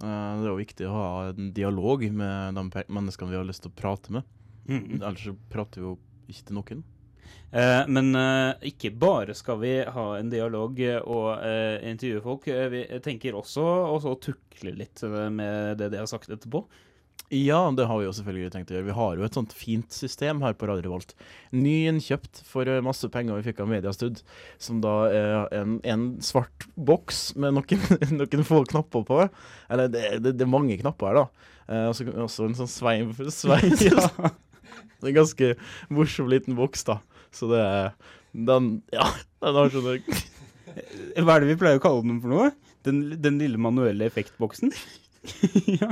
Det 0.01 0.09
er 0.09 0.47
jo 0.49 0.57
viktig 0.57 0.87
å 0.89 0.95
ha 0.95 1.09
en 1.33 1.51
dialog 1.55 2.07
med 2.15 2.57
de 2.57 2.85
menneskene 2.89 3.35
vi 3.35 3.37
har 3.37 3.45
lyst 3.47 3.67
til 3.67 3.75
å 3.75 3.79
prate 3.79 4.15
med. 4.15 4.25
Mhm. 4.71 5.03
Ellers 5.03 5.27
så 5.27 5.35
prater 5.53 5.83
vi 5.83 5.89
jo 5.89 5.99
ikke 6.31 6.47
til 6.47 6.59
noen. 6.61 6.83
Eh, 7.51 7.83
men 7.91 8.13
eh, 8.15 8.69
ikke 8.71 8.93
bare 8.95 9.35
skal 9.35 9.59
vi 9.63 9.73
ha 9.83 10.07
en 10.19 10.31
dialog 10.31 10.79
eh, 10.85 11.01
og 11.01 11.41
intervjue 11.87 12.23
folk. 12.27 12.47
vi 12.47 12.85
tenker 13.03 13.39
også 13.39 13.65
å 13.65 14.15
tukle 14.23 14.77
litt 14.77 15.03
med 15.33 15.81
det 15.81 15.91
de 15.95 16.01
har 16.03 16.11
sagt 16.11 16.31
etterpå. 16.31 16.65
Ja, 17.31 17.61
det 17.71 17.85
har 17.87 18.01
vi 18.01 18.09
jo 18.09 18.15
selvfølgelig 18.17 18.51
tenkt 18.51 18.73
å 18.73 18.75
gjøre. 18.75 18.89
Vi 18.89 18.95
har 18.97 19.19
jo 19.19 19.23
et 19.23 19.37
sånt 19.39 19.53
fint 19.55 19.95
system 19.95 20.41
her 20.43 20.57
på 20.59 20.67
Radio 20.67 20.89
Revolt. 20.89 21.13
Nyinnkjøpt 21.55 22.41
for 22.49 22.67
masse 22.83 23.07
penger 23.15 23.39
vi 23.39 23.47
fikk 23.47 23.61
av 23.63 23.71
Mediastud, 23.71 24.19
som 24.59 24.81
da 24.83 24.95
er 25.15 25.55
en, 25.55 25.77
en 25.87 26.09
svart 26.27 26.67
boks 26.75 27.37
med 27.39 27.55
noen, 27.55 27.87
noen 28.19 28.49
få 28.49 28.65
knapper 28.73 29.07
på. 29.07 29.21
Eller 29.71 29.93
det, 29.95 30.03
det, 30.25 30.35
det 30.41 30.47
er 30.47 30.51
mange 30.51 30.81
knapper 30.83 31.13
her, 31.13 31.21
da. 31.21 31.51
Eh, 31.71 31.87
og 31.89 31.95
så 31.95 32.07
også 32.11 32.49
en 32.49 32.57
sånn 32.59 32.71
sveiv... 32.71 33.19
sveiv 33.41 33.87
ja. 33.87 34.07
En 35.01 35.15
ganske 35.17 35.55
morsom 35.89 36.29
liten 36.29 36.59
boks, 36.59 36.83
da. 36.85 36.99
Så 37.35 37.51
det 37.53 37.61
er 37.63 37.93
Den 38.33 38.73
Ja, 38.95 39.11
den 39.43 39.59
har 39.59 39.73
sånne 39.75 39.99
Hva 41.25 41.37
er 41.37 41.43
det 41.43 41.51
vi 41.51 41.61
pleier 41.61 41.81
å 41.81 41.83
kalle 41.83 42.07
den 42.07 42.21
for 42.23 42.31
noe? 42.31 42.51
Den, 42.87 43.01
den 43.21 43.41
lille 43.43 43.59
manuelle 43.61 44.07
effektboksen? 44.07 44.71
ja, 45.81 45.91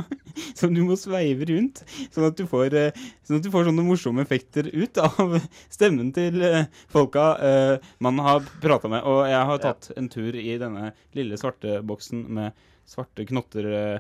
som 0.57 0.71
du 0.73 0.81
må 0.87 0.95
sveive 0.97 1.49
rundt, 1.51 1.83
sånn 2.15 2.29
at, 2.29 2.39
du 2.39 2.47
får, 2.49 2.77
eh, 2.79 3.01
sånn 3.27 3.41
at 3.41 3.45
du 3.45 3.51
får 3.53 3.67
sånne 3.69 3.85
morsomme 3.85 4.23
effekter 4.25 4.71
ut 4.71 5.01
av 5.03 5.35
stemmen 5.75 6.15
til 6.17 6.41
eh, 6.47 6.71
folka 6.89 7.27
uh, 7.43 7.91
man 8.05 8.23
har 8.25 8.47
prata 8.63 8.89
med. 8.89 9.03
Og 9.03 9.27
jeg 9.29 9.51
har 9.51 9.61
tatt 9.67 9.91
en 9.99 10.09
tur 10.13 10.39
i 10.39 10.55
denne 10.63 10.93
lille 11.19 11.37
svarte 11.41 11.81
boksen 11.85 12.25
med 12.39 12.65
svarte 12.89 13.27
knotter 13.29 13.69
eh, 13.73 13.99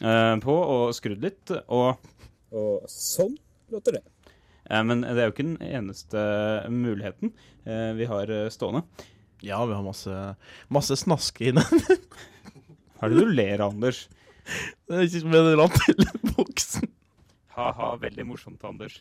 eh, 0.00 0.36
på, 0.40 0.54
og 0.54 0.94
skrudd 0.96 1.24
litt, 1.24 1.52
og, 1.68 2.00
og 2.56 2.88
sånn 2.90 3.36
låter 3.72 3.98
det. 3.98 4.04
Eh, 4.70 4.82
Men 4.86 5.02
det 5.04 5.16
er 5.18 5.28
jo 5.28 5.34
ikke 5.34 5.48
den 5.48 5.58
eneste 5.66 6.22
muligheten 6.70 7.32
eh, 7.66 7.90
vi 7.98 8.08
har 8.10 8.30
eh, 8.30 8.48
stående. 8.54 8.84
Ja, 9.42 9.60
vi 9.66 9.74
har 9.76 9.84
masse, 9.84 10.14
masse 10.68 10.96
snask 11.00 11.40
i 11.42 11.52
den. 11.56 11.84
Hva 13.00 13.08
er 13.08 13.14
det 13.14 13.22
du 13.24 13.30
ler 13.32 13.62
av, 13.64 13.72
Anders? 13.74 14.06
Det 14.86 14.96
er 14.98 15.06
ikke 15.06 15.22
som 15.22 15.32
en 15.32 15.46
eller 15.52 15.62
annen 15.64 16.34
boksen. 16.36 16.90
Ha-ha, 17.56 17.94
veldig 18.02 18.26
morsomt, 18.28 18.62
Anders. 18.68 19.00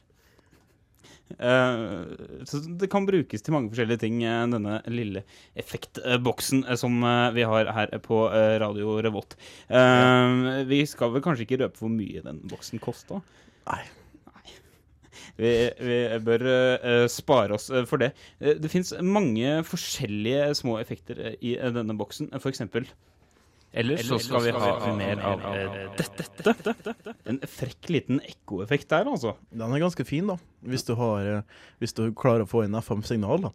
Uh, 1.38 2.10
så 2.50 2.58
det 2.80 2.88
kan 2.90 3.06
brukes 3.06 3.44
til 3.46 3.54
mange 3.54 3.70
forskjellige 3.70 4.02
ting, 4.02 4.16
eh, 4.26 4.48
denne 4.50 4.80
lille 4.90 5.22
effektboksen 5.62 6.64
eh, 6.66 6.78
som 6.80 6.96
eh, 7.06 7.28
vi 7.36 7.46
har 7.46 7.70
her 7.76 7.94
på 8.02 8.24
eh, 8.34 8.56
Radio 8.64 8.96
Revolt. 9.06 9.36
Uh, 9.70 10.64
Vi 10.70 10.82
skal 10.90 11.14
vel 11.14 11.24
kanskje 11.26 11.46
ikke 11.46 11.60
røpe 11.62 11.84
hvor 11.84 11.94
mye 11.94 12.24
den 12.26 12.42
boksen 12.50 12.82
kosta? 12.82 13.22
Nei. 13.70 13.84
Vi, 15.40 15.52
vi 15.80 16.00
bør 16.26 16.44
uh, 16.48 17.06
spare 17.12 17.56
oss 17.56 17.70
eh, 17.72 17.86
for 17.88 18.02
det. 18.02 18.12
Eh, 18.42 18.58
det 18.60 18.72
fins 18.72 18.92
mange 19.00 19.62
forskjellige 19.68 20.50
små 20.60 20.80
effekter 20.82 21.22
i 21.40 21.56
denne 21.56 21.96
boksen. 22.00 22.34
For 22.40 22.52
eksempel 22.52 22.90
Ellers 23.70 24.02
så 24.08 24.18
skal 24.18 24.48
vi 24.48 24.52
ha 24.56 24.94
mer 24.98 25.20
av 25.30 25.44
dette. 26.00 26.94
En 27.30 27.38
frekk 27.46 27.92
liten 27.94 28.18
ekkoeffekt 28.26 28.90
der, 28.90 29.06
altså. 29.12 29.36
Den 29.54 29.70
er 29.70 29.84
ganske 29.84 30.06
fin, 30.10 30.32
da. 30.32 30.40
Hvis 30.66 30.88
du, 30.88 30.96
har, 30.98 31.44
hvis 31.78 31.94
du 31.94 32.08
klarer 32.18 32.48
å 32.48 32.50
få 32.50 32.64
inn 32.66 32.78
FM-signal, 32.80 33.46
da. 33.46 33.54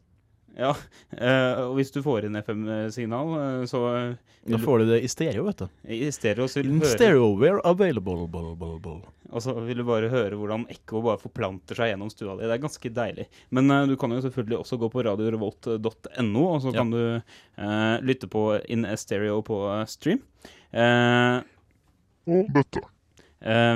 Ja, 0.55 0.71
uh, 0.71 1.55
og 1.69 1.73
hvis 1.81 1.91
du 1.91 1.99
får 2.05 2.29
inn 2.29 2.37
FM-signal, 2.39 3.31
uh, 3.35 3.65
så 3.67 3.81
uh, 3.91 4.35
Da 4.47 4.59
får 4.63 4.85
du 4.85 4.91
det 4.93 5.01
i 5.03 5.09
stereo, 5.11 5.49
vet 5.49 5.65
du. 5.65 5.69
i 5.91 6.11
stereo 6.15 6.47
så 6.47 6.61
vil 6.61 6.69
In 6.71 6.79
du 6.79 6.85
høre 6.87 6.95
stereo, 6.95 7.31
we're 7.41 7.59
available. 7.67 8.29
Blah, 8.31 8.53
blah, 8.61 8.77
blah. 8.79 9.01
Og 9.35 9.43
så 9.43 9.55
vil 9.67 9.81
du 9.81 9.85
bare 9.89 10.07
høre 10.13 10.37
hvordan 10.39 10.67
ekko 10.71 11.01
bare 11.03 11.19
forplanter 11.19 11.75
seg 11.75 11.91
gjennom 11.91 12.11
stua 12.13 12.37
di. 12.39 12.45
Det 12.47 12.55
er 12.55 12.63
ganske 12.63 12.93
deilig. 13.01 13.27
Men 13.57 13.73
eh, 13.75 13.87
du 13.91 13.97
kan 13.99 14.15
jo 14.15 14.21
selvfølgelig 14.23 14.61
også 14.61 14.79
gå 14.79 14.91
på 14.93 15.03
radiorevolt.no, 15.09 16.45
og 16.53 16.61
så 16.63 16.71
Ja. 16.71 16.77
kan 16.79 16.93
du 16.95 17.01
eh, 17.19 17.97
lytte 18.07 18.31
på 18.31 18.45
In 18.71 18.87
Stereo 19.01 19.41
på 19.43 19.59
eh, 19.73 19.85
stream. 19.91 20.23
og 22.31 22.53
dette. 22.55 22.81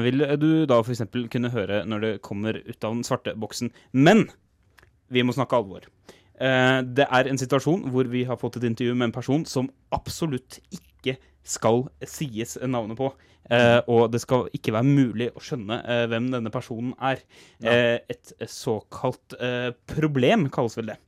vil 0.05 0.25
du 0.41 0.51
da 0.71 0.79
f.eks. 0.81 1.03
kunne 1.33 1.51
høre 1.53 1.83
når 1.91 2.01
det 2.07 2.13
kommer 2.23 2.55
ut 2.63 2.85
av 2.85 2.95
den 2.95 3.03
svarte 3.05 3.35
boksen. 3.35 3.73
Men 3.93 4.29
vi 5.11 5.25
må 5.25 5.35
snakke 5.35 5.57
alvor. 5.59 5.89
Eh, 6.41 6.81
det 6.85 7.09
er 7.09 7.31
en 7.31 7.41
situasjon 7.41 7.89
hvor 7.93 8.11
vi 8.11 8.25
har 8.29 8.39
fått 8.41 8.61
et 8.61 8.69
intervju 8.71 8.95
med 8.95 9.11
en 9.11 9.17
person 9.17 9.47
som 9.49 9.71
absolutt 9.95 10.61
ikke 10.71 11.19
skal 11.49 11.87
sies 12.07 12.59
navnet 12.63 12.99
på. 12.99 13.11
Eh, 13.49 13.81
og 13.89 14.11
det 14.13 14.21
skal 14.21 14.49
ikke 14.53 14.75
være 14.77 14.89
mulig 14.89 15.31
å 15.33 15.43
skjønne 15.43 15.81
eh, 15.81 16.05
hvem 16.11 16.29
denne 16.35 16.53
personen 16.53 16.93
er. 17.01 17.23
Eh, 17.65 17.97
et 18.11 18.33
såkalt 18.53 19.37
problem, 19.89 20.49
kalles 20.53 20.77
vel 20.79 20.93
det. 20.93 20.99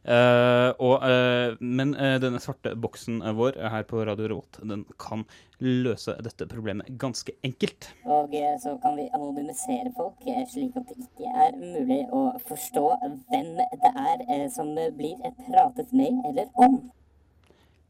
Eh, 0.00 0.70
og, 0.80 1.02
eh, 1.04 1.58
men 1.60 1.92
eh, 1.92 2.14
denne 2.22 2.40
svarte 2.40 2.72
boksen 2.80 3.18
vår 3.36 3.58
her 3.68 3.82
på 3.84 4.00
Radio 4.08 4.30
Revolt 4.30 4.56
den 4.64 4.86
kan 5.02 5.26
løse 5.60 6.14
dette 6.24 6.46
problemet 6.48 6.88
ganske 7.00 7.34
enkelt. 7.44 7.90
Og 8.08 8.32
så 8.62 8.72
kan 8.80 8.96
vi 8.96 9.10
anonymisere 9.12 9.92
folk, 9.98 10.24
slik 10.48 10.78
at 10.80 10.88
det 10.88 11.04
ikke 11.04 11.34
er 11.44 11.58
mulig 11.60 12.00
å 12.16 12.30
forstå 12.48 12.86
hvem 13.28 13.52
det 13.60 13.92
er 13.92 14.48
som 14.54 14.72
blir 14.96 15.20
pratet 15.44 15.92
med 15.92 16.24
eller 16.30 16.48
om. 16.56 16.80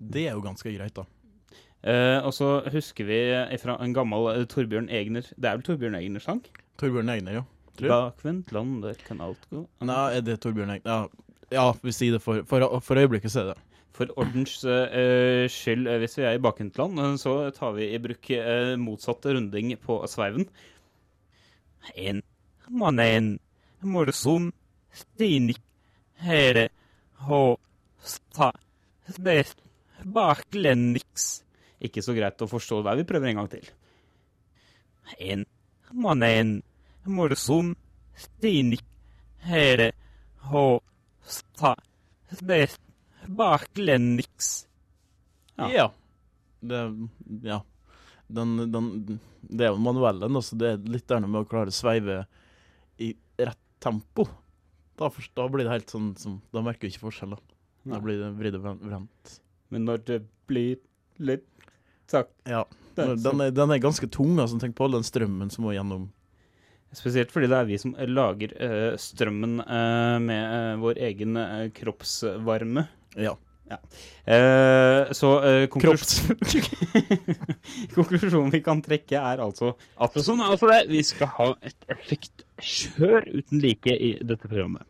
Det 0.00 0.26
er 0.26 0.34
jo 0.34 0.42
ganske 0.42 0.74
greit, 0.74 0.96
da. 0.98 1.06
Eh, 1.86 2.18
og 2.26 2.34
så 2.34 2.58
husker 2.74 3.06
vi 3.06 3.22
fra 3.62 3.78
en 3.80 3.94
gammel 3.96 4.42
Torbjørn 4.52 4.90
Egner 4.92 5.24
Det 5.32 5.48
er 5.48 5.54
vel 5.56 5.64
Torbjørn 5.64 5.96
Egner-sang? 5.96 6.42
Torbjørn 6.80 7.14
Egner, 7.14 7.38
ja. 7.38 7.46
Bakvendt 7.80 8.50
land, 8.52 8.82
der 8.82 8.98
kan 9.06 9.22
alt 9.24 9.46
gå. 9.48 9.62
Nei, 9.88 10.02
er 10.18 10.24
det 10.26 10.40
Torbjørn 10.42 10.74
Egner? 10.74 10.90
Ja, 10.90 11.29
ja 11.50 11.66
vi 11.82 11.92
sier 11.94 12.16
det 12.16 12.22
for, 12.24 12.44
for, 12.48 12.80
for 12.84 13.00
øyeblikket, 13.00 13.32
så 13.32 13.44
er 13.44 13.52
det. 13.52 13.58
For 13.96 14.12
ordens 14.16 14.62
uh, 14.64 15.44
skyld, 15.50 15.88
eh, 15.90 15.98
hvis 16.00 16.16
vi 16.16 16.24
er 16.24 16.38
i 16.38 16.42
bakvendtland, 16.42 17.00
eh, 17.02 17.16
så 17.20 17.34
tar 17.52 17.74
vi 17.76 17.90
i 17.90 17.98
bruk 18.00 18.30
uh, 18.32 18.76
motsatt 18.80 19.26
runding 19.26 19.74
på 19.82 19.98
sveiven. 20.08 20.46
En 21.98 22.22
mannen 22.70 23.34
morsom 23.82 24.50
stinik 24.94 25.60
herre 26.22 26.68
hå 27.26 27.42
sta 28.00 28.52
best 29.18 29.60
baklendiks. 30.04 31.42
Ikke 31.80 32.04
så 32.04 32.14
greit 32.16 32.40
å 32.40 32.48
forstå 32.48 32.82
der. 32.86 33.00
Vi 33.00 33.08
prøver 33.08 33.32
en 33.32 33.42
gang 33.42 33.50
til. 33.52 33.66
En 35.18 35.44
mannen 35.92 36.60
morsom 37.04 37.74
stinik 38.16 38.86
herre 39.44 39.90
hå 40.52 40.68
sta 40.78 40.90
best 42.46 42.80
baklengs. 43.26 44.66
Ja. 45.56 45.68
Ja. 45.72 45.86
Det, 46.60 46.80
ja. 47.42 47.60
Den, 48.30 48.56
den, 48.72 49.18
det 49.42 49.66
er 49.66 49.72
jo 49.74 49.80
manuellen, 49.82 50.38
så 50.44 50.56
det 50.60 50.68
er 50.74 50.84
litt 50.92 51.08
der 51.10 51.24
med 51.26 51.40
å 51.42 51.48
klare 51.48 51.72
å 51.72 51.74
sveive 51.74 52.22
i 53.02 53.12
rett 53.40 53.58
tempo. 53.82 54.26
Da, 55.00 55.08
først, 55.10 55.32
da 55.34 55.46
blir 55.48 55.64
det 55.64 55.72
helt 55.72 55.88
sånn 55.92 56.10
som 56.20 56.34
Da 56.52 56.60
merker 56.60 56.84
du 56.84 56.92
ikke 56.92 57.06
forskjell, 57.06 57.32
da. 57.32 57.38
Da 57.88 58.00
blir 58.04 58.18
det 58.20 58.34
vridd 58.36 58.58
og 58.58 58.66
vrendt. 58.84 59.38
Men 59.72 59.86
når 59.88 60.02
det 60.04 60.18
blir 60.50 60.76
litt 61.24 61.46
sagt 62.10 62.34
Ja. 62.44 62.66
det 62.98 63.06
Den 63.06 63.22
sånn. 63.22 63.40
er, 63.46 63.54
den 63.56 63.72
er 63.72 63.80
ganske 63.80 64.08
tung, 64.12 64.34
altså. 64.38 64.58
Tenk 64.60 64.76
på 64.76 64.84
all 64.84 64.98
den 64.98 65.06
strømmen 65.06 65.50
som 65.50 65.64
må 65.64 65.72
gjennom 65.72 66.10
Spesielt 66.90 67.30
fordi 67.30 67.46
det 67.50 67.54
er 67.54 67.68
vi 67.68 67.78
som 67.78 67.92
lager 68.10 68.54
uh, 68.58 68.96
strømmen 68.98 69.60
uh, 69.62 70.16
med 70.22 70.42
uh, 70.42 70.80
vår 70.82 70.98
egen 71.10 71.38
kroppsvarme. 71.76 72.88
Ja. 73.18 73.36
Eh, 73.70 75.12
så 75.14 75.28
konklus 75.70 76.16
Kropps... 76.26 76.64
konklusjonen 77.94 78.50
vi 78.50 78.60
kan 78.66 78.80
trekke, 78.82 79.14
er 79.14 79.42
altså 79.44 79.76
at 79.94 80.18
Sånn 80.18 80.42
er 80.42 80.56
det. 80.58 80.80
Vi 80.90 81.04
skal 81.06 81.30
ha 81.36 81.46
et 81.62 81.86
effektkjør 81.94 83.28
uten 83.30 83.62
like 83.62 83.94
i 83.94 84.16
dette 84.26 84.50
programmet. 84.50 84.82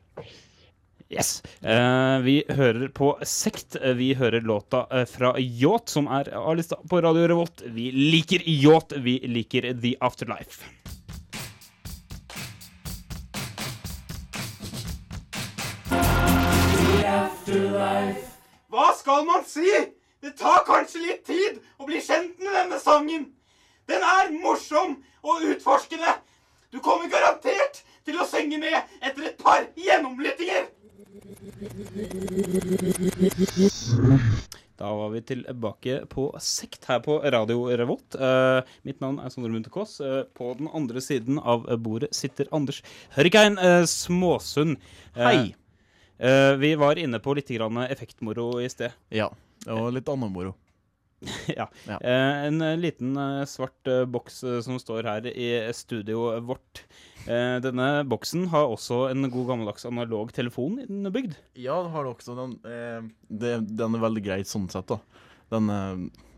Yes. 1.12 1.42
Uh, 1.60 2.24
vi 2.24 2.38
hører 2.48 2.88
på 2.96 3.12
Sekt. 3.26 3.76
Vi 4.00 4.14
hører 4.16 4.46
låta 4.48 4.86
fra 5.10 5.34
Yacht, 5.36 5.92
som 5.92 6.08
er 6.08 6.32
A-lista 6.40 6.80
på 6.80 7.04
Radio 7.04 7.28
Revolt. 7.28 7.66
Vi 7.68 7.90
liker 7.92 8.48
Yacht. 8.48 8.96
Vi 8.96 9.18
liker 9.28 9.74
The 9.74 9.98
Afterlife. 10.00 10.79
Hva 18.70 18.90
skal 18.98 19.24
man 19.26 19.44
si? 19.48 19.70
Det 20.20 20.34
tar 20.36 20.64
kanskje 20.68 21.00
litt 21.00 21.22
tid 21.24 21.60
å 21.80 21.86
bli 21.88 22.00
kjent 22.04 22.36
med 22.42 22.52
denne 22.52 22.80
sangen. 22.82 23.30
Den 23.88 24.04
er 24.04 24.28
morsom 24.42 24.98
og 25.24 25.46
utforskende. 25.48 26.18
Du 26.70 26.78
kommer 26.84 27.08
garantert 27.10 27.80
til 28.04 28.20
å 28.20 28.26
synge 28.28 28.60
med 28.60 28.76
etter 29.00 29.30
et 29.30 29.40
par 29.40 29.64
gjennomlyttinger. 29.80 30.68
Da 34.80 34.90
var 34.96 35.10
vi 35.12 35.20
tilbake 35.28 35.96
på 36.08 36.26
Sekt 36.40 36.86
her 36.88 37.00
på 37.04 37.18
Radio 37.32 37.66
Revolt. 37.76 38.16
Uh, 38.16 38.60
mitt 38.84 39.00
navn 39.00 39.18
er 39.20 39.32
Sondre 39.32 39.52
Munthe 39.52 39.72
Kaas. 39.72 39.98
Uh, 40.00 40.22
på 40.36 40.52
den 40.56 40.70
andre 40.72 41.02
siden 41.04 41.40
av 41.40 41.66
bordet 41.84 42.12
sitter 42.16 42.48
Anders 42.52 42.80
Hørgein 43.16 43.56
uh, 43.60 43.84
Småsund. 43.88 44.78
Eh, 45.16 45.24
Hei. 45.24 45.42
Eh, 46.20 46.54
vi 46.60 46.74
var 46.78 47.00
inne 47.00 47.20
på 47.24 47.34
litt 47.38 47.50
grann 47.56 47.82
effektmoro 47.88 48.52
i 48.62 48.68
sted. 48.72 48.92
Ja. 49.22 49.30
Og 49.68 49.90
litt 49.92 50.08
annen 50.08 50.32
moro. 50.32 50.54
ja. 51.52 51.66
Ja. 51.84 51.98
Eh, 52.00 52.46
en 52.48 52.62
eh, 52.64 52.78
liten 52.80 53.12
eh, 53.20 53.42
svart 53.44 53.88
eh, 53.90 54.06
boks 54.08 54.38
eh, 54.44 54.60
som 54.64 54.78
står 54.80 55.04
her 55.04 55.26
i 55.28 55.50
studioet 55.76 56.44
vårt. 56.48 56.84
Denne 57.28 57.86
boksen 58.08 58.46
har 58.48 58.70
også 58.72 59.02
en 59.10 59.26
god 59.28 59.50
gammeldags 59.50 59.84
analog 59.84 60.30
telefon 60.32 60.78
innebygd. 60.86 61.34
Ja, 61.52 61.76
det 61.84 61.90
har 61.92 62.06
du 62.06 62.10
også. 62.14 62.32
Den, 62.38 62.54
det, 63.28 63.50
den 63.76 63.98
er 63.98 64.02
veldig 64.06 64.22
greit 64.24 64.48
sånn 64.48 64.70
sett, 64.72 64.88
da. 64.88 64.96
Den, 65.52 65.68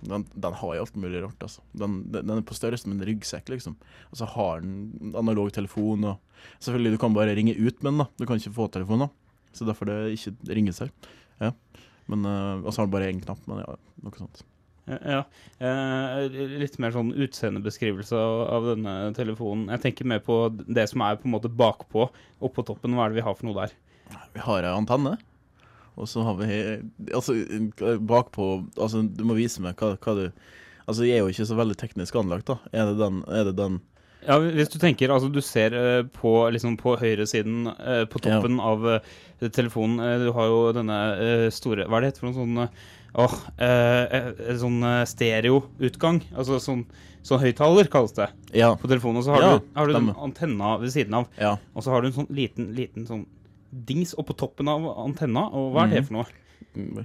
den, 0.03 0.25
den 0.35 0.57
har 0.59 0.75
jo 0.75 0.83
alt 0.83 0.99
mulig 0.99 1.23
rart, 1.23 1.39
altså. 1.47 1.63
Den, 1.71 2.01
den 2.11 2.27
den 2.27 2.41
er 2.43 2.45
på 2.51 2.59
størrelse 2.59 2.91
med 2.91 2.99
en 2.99 3.07
ryggsekk, 3.13 3.55
liksom. 3.55 3.79
Og 4.11 4.19
så 4.19 4.27
har 4.35 4.67
den 4.67 5.15
analog 5.15 5.53
telefon, 5.55 6.03
og 6.11 6.43
selvfølgelig, 6.59 6.97
du 6.97 7.01
kan 7.07 7.15
bare 7.15 7.39
ringe 7.39 7.55
ut 7.55 7.79
med 7.79 7.93
den, 7.93 8.03
da. 8.03 8.09
Du 8.19 8.27
kan 8.27 8.43
ikke 8.43 8.57
få 8.59 8.67
telefon, 8.75 9.07
da. 9.07 9.11
Så 9.57 9.67
derfor 9.69 9.89
det 9.91 9.99
ikke 10.17 10.55
ringes 10.57 10.81
her. 10.83 10.93
Ja. 11.43 11.53
Men, 12.11 12.25
eh, 12.27 12.65
og 12.65 12.73
så 12.73 12.83
har 12.83 12.89
den 12.89 12.95
bare 12.95 13.11
én 13.13 13.23
knapp, 13.23 13.43
men 13.51 13.63
ja, 13.63 13.77
noe 14.03 14.19
sånt. 14.19 14.43
Ja. 14.91 15.21
Eh, 15.63 16.39
litt 16.59 16.79
mer 16.83 16.95
sånn 16.95 17.13
utseendebeskrivelse 17.15 18.19
av 18.19 18.67
denne 18.73 18.95
telefonen. 19.17 19.69
Jeg 19.77 19.85
tenker 19.85 20.09
mer 20.11 20.23
på 20.25 20.39
det 20.51 20.89
som 20.91 21.05
er 21.07 21.21
på 21.21 21.29
en 21.29 21.37
måte 21.37 21.53
bakpå. 21.53 22.09
Oppå 22.43 22.65
toppen, 22.67 22.97
hva 22.97 23.07
er 23.07 23.13
det 23.13 23.21
vi 23.21 23.27
har 23.29 23.37
for 23.39 23.49
noe 23.49 23.61
der? 23.63 23.77
Vi 24.35 24.43
har 24.45 24.67
ei 24.67 24.73
antenne, 24.75 25.15
og 25.95 26.09
så 26.11 26.25
har 26.27 26.35
vi 26.41 26.57
Altså, 27.15 27.37
bakpå 28.01 28.49
Altså, 28.81 29.03
du 29.05 29.23
må 29.29 29.37
vise 29.39 29.63
meg 29.65 29.77
hva, 29.81 29.95
hva 29.97 30.15
du 30.19 30.25
Altså, 30.89 31.07
jeg 31.07 31.17
er 31.17 31.23
jo 31.23 31.33
ikke 31.33 31.47
så 31.49 31.57
veldig 31.57 31.77
teknisk 31.79 32.17
anlagt, 32.19 32.51
da. 32.51 32.59
Er 32.75 32.91
det 32.91 32.99
den, 32.99 33.23
er 33.31 33.47
det 33.49 33.57
den 33.57 33.79
Ja, 34.27 34.37
Hvis 34.39 34.71
du 34.71 34.79
tenker, 34.79 35.11
altså 35.11 35.29
du 35.33 35.41
ser 35.43 35.75
uh, 35.75 36.03
på, 36.15 36.33
liksom 36.55 36.77
på 36.79 36.97
høyresiden, 37.01 37.67
uh, 37.75 38.05
på 38.07 38.21
toppen 38.23 38.61
av 38.63 38.85
uh, 38.87 38.99
telefonen 39.51 39.99
eh, 39.99 40.19
Du 40.23 40.29
har 40.37 40.47
jo 40.47 40.59
denne 40.77 40.99
eh, 41.19 41.47
store 41.51 41.89
Hva 41.91 41.99
er 41.99 42.05
det 42.05 42.11
heter 42.13 42.23
for 42.23 42.29
noen 42.31 42.37
sånn 42.39 42.61
eh, 42.63 42.85
Åh, 43.19 43.33
eh, 43.61 44.15
eh, 44.17 44.53
sånn 44.57 44.79
eh, 44.89 45.03
stereoutgang. 45.05 46.23
Altså 46.33 46.57
sånn, 46.65 46.87
sånn 47.27 47.43
høyttaler, 47.43 47.91
kalles 47.93 48.15
det, 48.17 48.31
Ja. 48.57 48.71
på 48.81 48.89
telefonen. 48.89 49.19
Og 49.21 49.27
så 49.27 49.35
har 49.35 49.43
Ja, 49.43 49.51
du, 49.59 49.67
har 49.77 49.91
du 49.91 49.93
den 49.99 50.09
antenna 50.17 50.71
ved 50.81 50.95
siden 50.95 51.19
av. 51.19 51.27
Ja. 51.37 51.51
Og 51.77 51.85
så 51.85 51.93
har 51.93 52.01
du 52.01 52.09
en 52.09 52.15
sånn 52.17 52.31
liten, 52.33 52.71
liten 52.79 53.05
sånn 53.05 53.27
dings 53.91 54.15
oppå 54.17 54.33
toppen 54.41 54.71
av 54.73 54.87
antenna. 55.05 55.45
Og 55.53 55.75
hva 55.75 55.85
er 55.85 55.93
det 55.93 56.01
Mhm. 56.01 56.09
for 56.09 56.15
noe? 56.15 56.27
Mm, 56.73 57.05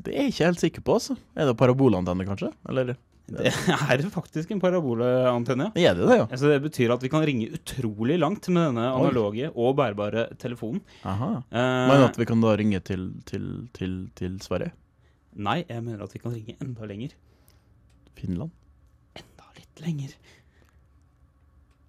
Det 0.00 0.08
er 0.14 0.22
jeg 0.22 0.32
ikke 0.32 0.46
helt 0.48 0.60
sikker 0.64 0.80
på, 0.88 0.94
altså. 0.96 1.18
Er 1.36 1.44
det 1.50 1.56
parabolantenne, 1.60 2.24
kanskje? 2.24 2.52
Eller 2.70 2.96
Det 3.32 3.50
er 3.52 4.02
faktisk 4.18 4.50
en 4.52 4.60
parabolantenne, 4.62 5.70
ja. 5.78 5.94
det 5.96 6.06
det, 6.08 6.18
ja? 6.20 6.26
Altså, 6.28 6.50
det 6.52 6.60
betyr 6.66 6.92
at 6.94 7.02
vi 7.04 7.10
kan 7.12 7.24
ringe 7.26 7.48
utrolig 7.56 8.18
langt 8.20 8.48
med 8.52 8.68
denne 8.70 8.86
Oi. 8.90 8.98
analoge 9.00 9.50
og 9.54 9.76
bærbare 9.78 10.26
telefonen. 10.42 10.82
Aha. 11.08 11.30
Eh, 11.48 11.88
Men 11.90 12.04
at 12.08 12.18
vi 12.20 12.26
kan 12.28 12.42
da 12.44 12.54
ringe 12.58 12.80
til, 12.84 13.08
til, 13.28 13.46
til, 13.76 13.96
til 14.18 14.38
Sverige? 14.44 14.72
Nei, 15.32 15.62
jeg 15.68 15.82
mener 15.84 16.04
at 16.04 16.12
vi 16.14 16.20
kan 16.20 16.34
ringe 16.34 16.56
enda 16.60 16.88
lenger. 16.88 17.14
Finland? 18.18 18.52
Enda 19.16 19.48
litt 19.56 19.80
lenger. 19.84 20.12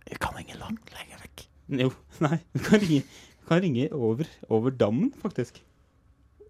Vi 0.08 0.20
kan 0.22 0.38
ringe 0.38 0.56
langt 0.62 0.94
lenger 0.96 1.20
vekk. 1.26 1.46
Jo, 1.84 1.90
nei, 2.26 2.38
vi 2.54 2.64
kan 2.64 2.80
ringe, 2.84 3.04
vi 3.04 3.50
kan 3.50 3.64
ringe 3.66 3.90
over, 3.92 4.30
over 4.50 4.72
dammen, 4.72 5.12
faktisk. 5.24 5.60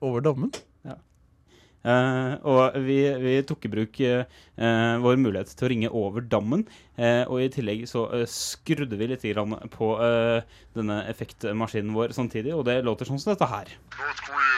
Over 0.03 0.21
dammen? 0.25 0.53
Eh, 1.83 2.33
og 2.47 2.77
vi, 2.85 3.01
vi 3.19 3.33
tok 3.47 3.67
i 3.67 3.71
bruk 3.73 3.99
eh, 4.07 4.23
vår 5.03 5.19
mulighet 5.19 5.51
til 5.51 5.67
å 5.67 5.71
ringe 5.73 5.91
over 6.03 6.23
dammen. 6.23 6.63
Uh, 6.93 7.25
og 7.25 7.41
i 7.41 7.47
tillegg 7.49 7.87
så 7.89 8.03
skrudde 8.29 8.99
vi 8.99 9.07
litt 9.09 9.23
på 9.73 9.87
denne 10.77 10.99
effektmaskinen 11.09 11.89
vår 11.97 12.13
samtidig, 12.13 12.53
og 12.53 12.67
det 12.69 12.83
låter 12.85 13.09
sånn 13.09 13.17
som 13.17 13.33
dette 13.33 13.49
her. 13.49 13.73
Nuclear. 13.97 14.53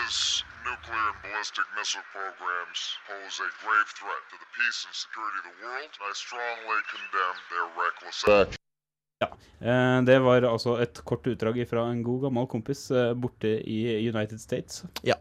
Eh, 9.23 10.01
det 10.04 10.17
var 10.19 10.43
altså 10.43 10.75
et 10.84 10.99
kort 11.08 11.28
utdrag 11.30 11.62
fra 11.69 11.88
en 11.91 12.01
god 12.04 12.28
gammel 12.28 12.47
kompis 12.51 12.89
eh, 12.91 13.13
borte 13.15 13.58
i 13.63 14.10
United 14.10 14.41
States. 14.41 14.84
Ja. 15.08 15.15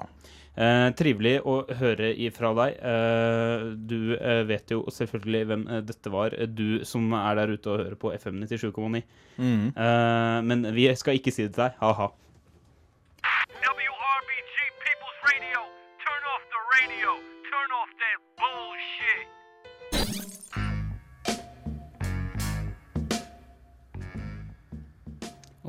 Eh, 0.55 0.89
trivelig 0.99 1.37
å 1.47 1.61
høre 1.79 2.11
ifra 2.27 2.53
deg. 2.59 2.81
Eh, 2.91 3.69
du 3.75 4.15
vet 4.51 4.75
jo 4.75 4.83
selvfølgelig 4.91 5.45
hvem 5.51 5.65
dette 5.87 6.13
var, 6.15 6.35
du 6.51 6.83
som 6.87 7.07
er 7.19 7.41
der 7.41 7.55
ute 7.55 7.71
og 7.71 7.81
hører 7.85 7.97
på 8.01 8.13
FM 8.19 8.43
97,9. 8.43 9.05
Mm. 9.39 9.71
Eh, 9.71 10.39
men 10.51 10.69
vi 10.75 10.91
skal 10.99 11.19
ikke 11.21 11.35
si 11.35 11.47
det 11.47 11.55
til 11.55 11.67
deg. 11.67 11.81
Ha-ha. 11.83 12.11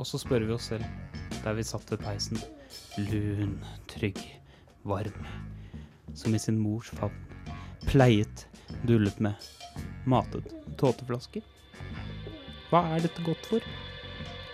Og 0.06 0.10
så 0.12 0.20
spør 0.22 0.44
vi 0.46 0.52
oss 0.54 0.68
selv, 0.70 0.84
der 1.42 1.56
vi 1.58 1.64
satt 1.66 1.88
ved 1.90 1.98
peisen, 1.98 2.38
lun, 3.08 3.56
trygg, 3.90 4.20
varm, 4.86 5.16
som 6.14 6.30
i 6.30 6.38
sin 6.38 6.60
mors 6.62 6.92
favn, 6.94 7.16
pleiet, 7.88 8.44
dullet 8.86 9.18
med, 9.18 9.34
matet 10.06 10.46
tåteflasker. 10.78 11.42
Hva 12.70 12.84
er 12.94 13.02
dette 13.02 13.24
godt 13.26 13.50
for? 13.50 13.66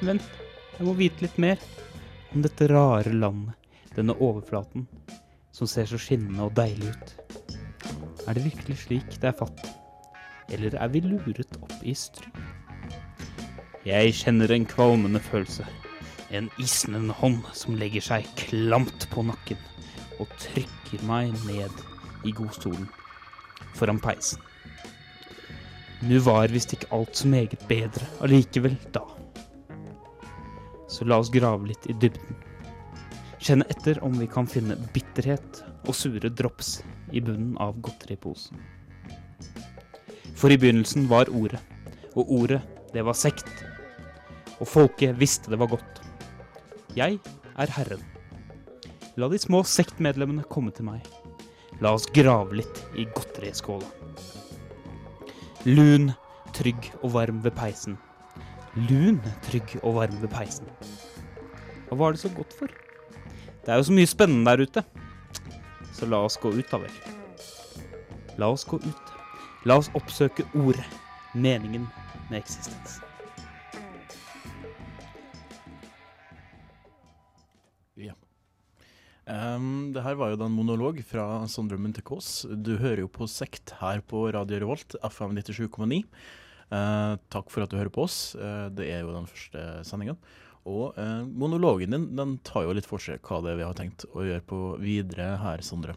Vent, 0.00 0.24
jeg 0.78 0.88
må 0.88 0.94
vite 0.96 1.26
litt 1.26 1.36
mer 1.44 1.60
om 2.32 2.40
dette 2.48 2.70
rare 2.72 3.12
landet, 3.12 3.52
denne 3.92 4.16
overflaten, 4.24 4.86
som 5.52 5.68
ser 5.68 5.90
så 5.90 6.00
skinnende 6.00 6.48
og 6.48 6.56
deilig 6.56 6.94
ut. 6.94 7.12
Er 8.24 8.40
det 8.40 8.48
virkelig 8.48 8.78
slik 8.86 9.20
det 9.20 9.34
er 9.34 9.36
fatt? 9.44 9.60
Eller 10.48 10.80
er 10.80 10.96
vi 10.96 11.04
luret 11.04 11.60
opp 11.60 11.76
i 11.84 11.92
stry? 11.92 12.32
Jeg 13.82 14.12
kjenner 14.14 14.52
en 14.54 14.64
kvalmende 14.70 15.18
følelse. 15.18 15.64
En 16.30 16.46
isnende 16.62 17.14
hånd 17.18 17.40
som 17.58 17.74
legger 17.74 18.04
seg 18.06 18.28
klamt 18.38 19.08
på 19.10 19.24
nakken 19.26 19.58
og 20.22 20.30
trykker 20.38 21.02
meg 21.08 21.32
ned 21.48 21.80
i 22.22 22.30
godstolen 22.30 22.86
foran 23.74 23.98
peisen. 23.98 24.38
Nå 26.06 26.20
var 26.22 26.54
visst 26.54 26.76
ikke 26.76 26.92
alt 26.94 27.18
så 27.18 27.26
meget 27.32 27.58
bedre 27.66 28.06
allikevel 28.22 28.78
da. 28.94 29.02
Så 30.86 31.08
la 31.08 31.18
oss 31.18 31.32
grave 31.34 31.66
litt 31.66 31.90
i 31.90 31.98
dybden. 31.98 32.38
Kjenne 33.42 33.66
etter 33.74 33.98
om 34.06 34.14
vi 34.20 34.30
kan 34.30 34.46
finne 34.46 34.78
bitterhet 34.94 35.64
og 35.88 35.98
sure 35.98 36.30
drops 36.30 36.76
i 37.10 37.18
bunnen 37.18 37.58
av 37.58 37.82
godteriposen. 37.82 38.62
For 40.38 40.54
i 40.54 40.58
begynnelsen 40.58 41.10
var 41.10 41.34
ordet, 41.34 41.58
og 42.14 42.30
ordet, 42.30 42.62
det 42.94 43.02
var 43.06 43.18
sekt 43.18 43.71
og 44.62 44.68
folket 44.70 45.18
visste 45.18 45.50
det 45.50 45.58
var 45.58 45.72
godt. 45.74 46.00
Jeg 46.94 47.18
er 47.58 47.72
Herren. 47.74 48.02
La 49.18 49.28
de 49.28 49.40
små 49.40 49.64
sektmedlemmene 49.66 50.46
komme 50.48 50.70
til 50.72 50.86
meg. 50.86 51.02
La 51.82 51.90
oss 51.96 52.06
grave 52.14 52.60
litt 52.60 52.78
i 52.94 53.08
godteriskåla. 53.10 53.88
Lun, 55.66 56.12
trygg 56.54 56.92
og 57.02 57.12
varm 57.16 57.42
ved 57.42 57.56
peisen. 57.58 57.98
Lun, 58.88 59.18
trygg 59.44 59.76
og 59.82 59.98
varm 59.98 60.16
ved 60.22 60.30
peisen. 60.32 60.70
Og 61.90 61.98
hva 61.98 62.08
er 62.08 62.16
det 62.16 62.22
så 62.22 62.32
godt 62.32 62.54
for? 62.56 62.72
Det 63.62 63.70
er 63.70 63.78
jo 63.82 63.90
så 63.90 63.98
mye 63.98 64.10
spennende 64.10 64.54
der 64.54 64.64
ute. 64.64 64.86
Så 65.92 66.08
la 66.08 66.22
oss 66.24 66.38
gå 66.40 66.54
ut, 66.54 66.66
da 66.70 66.80
vel. 66.82 66.98
La 68.38 68.48
oss 68.54 68.64
gå 68.66 68.78
ut. 68.80 69.16
La 69.68 69.78
oss 69.78 69.90
oppsøke 69.98 70.46
ordet, 70.54 70.86
meningen 71.34 71.88
med 72.30 72.40
eksistens. 72.40 73.02
Um, 79.32 79.92
det 79.94 80.02
her 80.04 80.18
var 80.20 80.32
jo 80.32 80.38
da 80.40 80.46
en 80.50 80.56
monolog 80.56 80.98
fra 81.08 81.24
Sondre 81.48 81.78
Munthe 81.80 82.02
Kaas. 82.04 82.42
Du 82.52 82.74
hører 82.76 83.04
jo 83.04 83.10
på 83.12 83.28
Sekt 83.30 83.72
her 83.78 84.02
på 84.04 84.26
Radio 84.34 84.58
Revolt, 84.60 84.96
FM 85.08 85.38
97,9. 85.38 86.02
Uh, 86.72 87.16
takk 87.32 87.48
for 87.52 87.64
at 87.64 87.72
du 87.72 87.78
hører 87.78 87.92
på 87.92 88.04
oss. 88.04 88.34
Uh, 88.36 88.68
det 88.76 88.90
er 88.92 89.06
jo 89.06 89.14
den 89.14 89.28
første 89.30 89.64
sendinga. 89.88 90.18
Og 90.68 90.98
uh, 90.98 91.22
monologen 91.24 91.96
din 91.96 92.10
den 92.18 92.36
tar 92.44 92.66
jo 92.66 92.76
litt 92.76 92.88
for 92.88 93.00
seg 93.02 93.24
hva 93.24 93.40
det 93.44 93.54
er 93.54 93.62
vi 93.62 93.68
har 93.70 93.78
tenkt 93.78 94.04
å 94.12 94.26
gjøre 94.26 94.44
på 94.52 94.60
videre 94.82 95.32
her, 95.40 95.64
Sondre. 95.64 95.96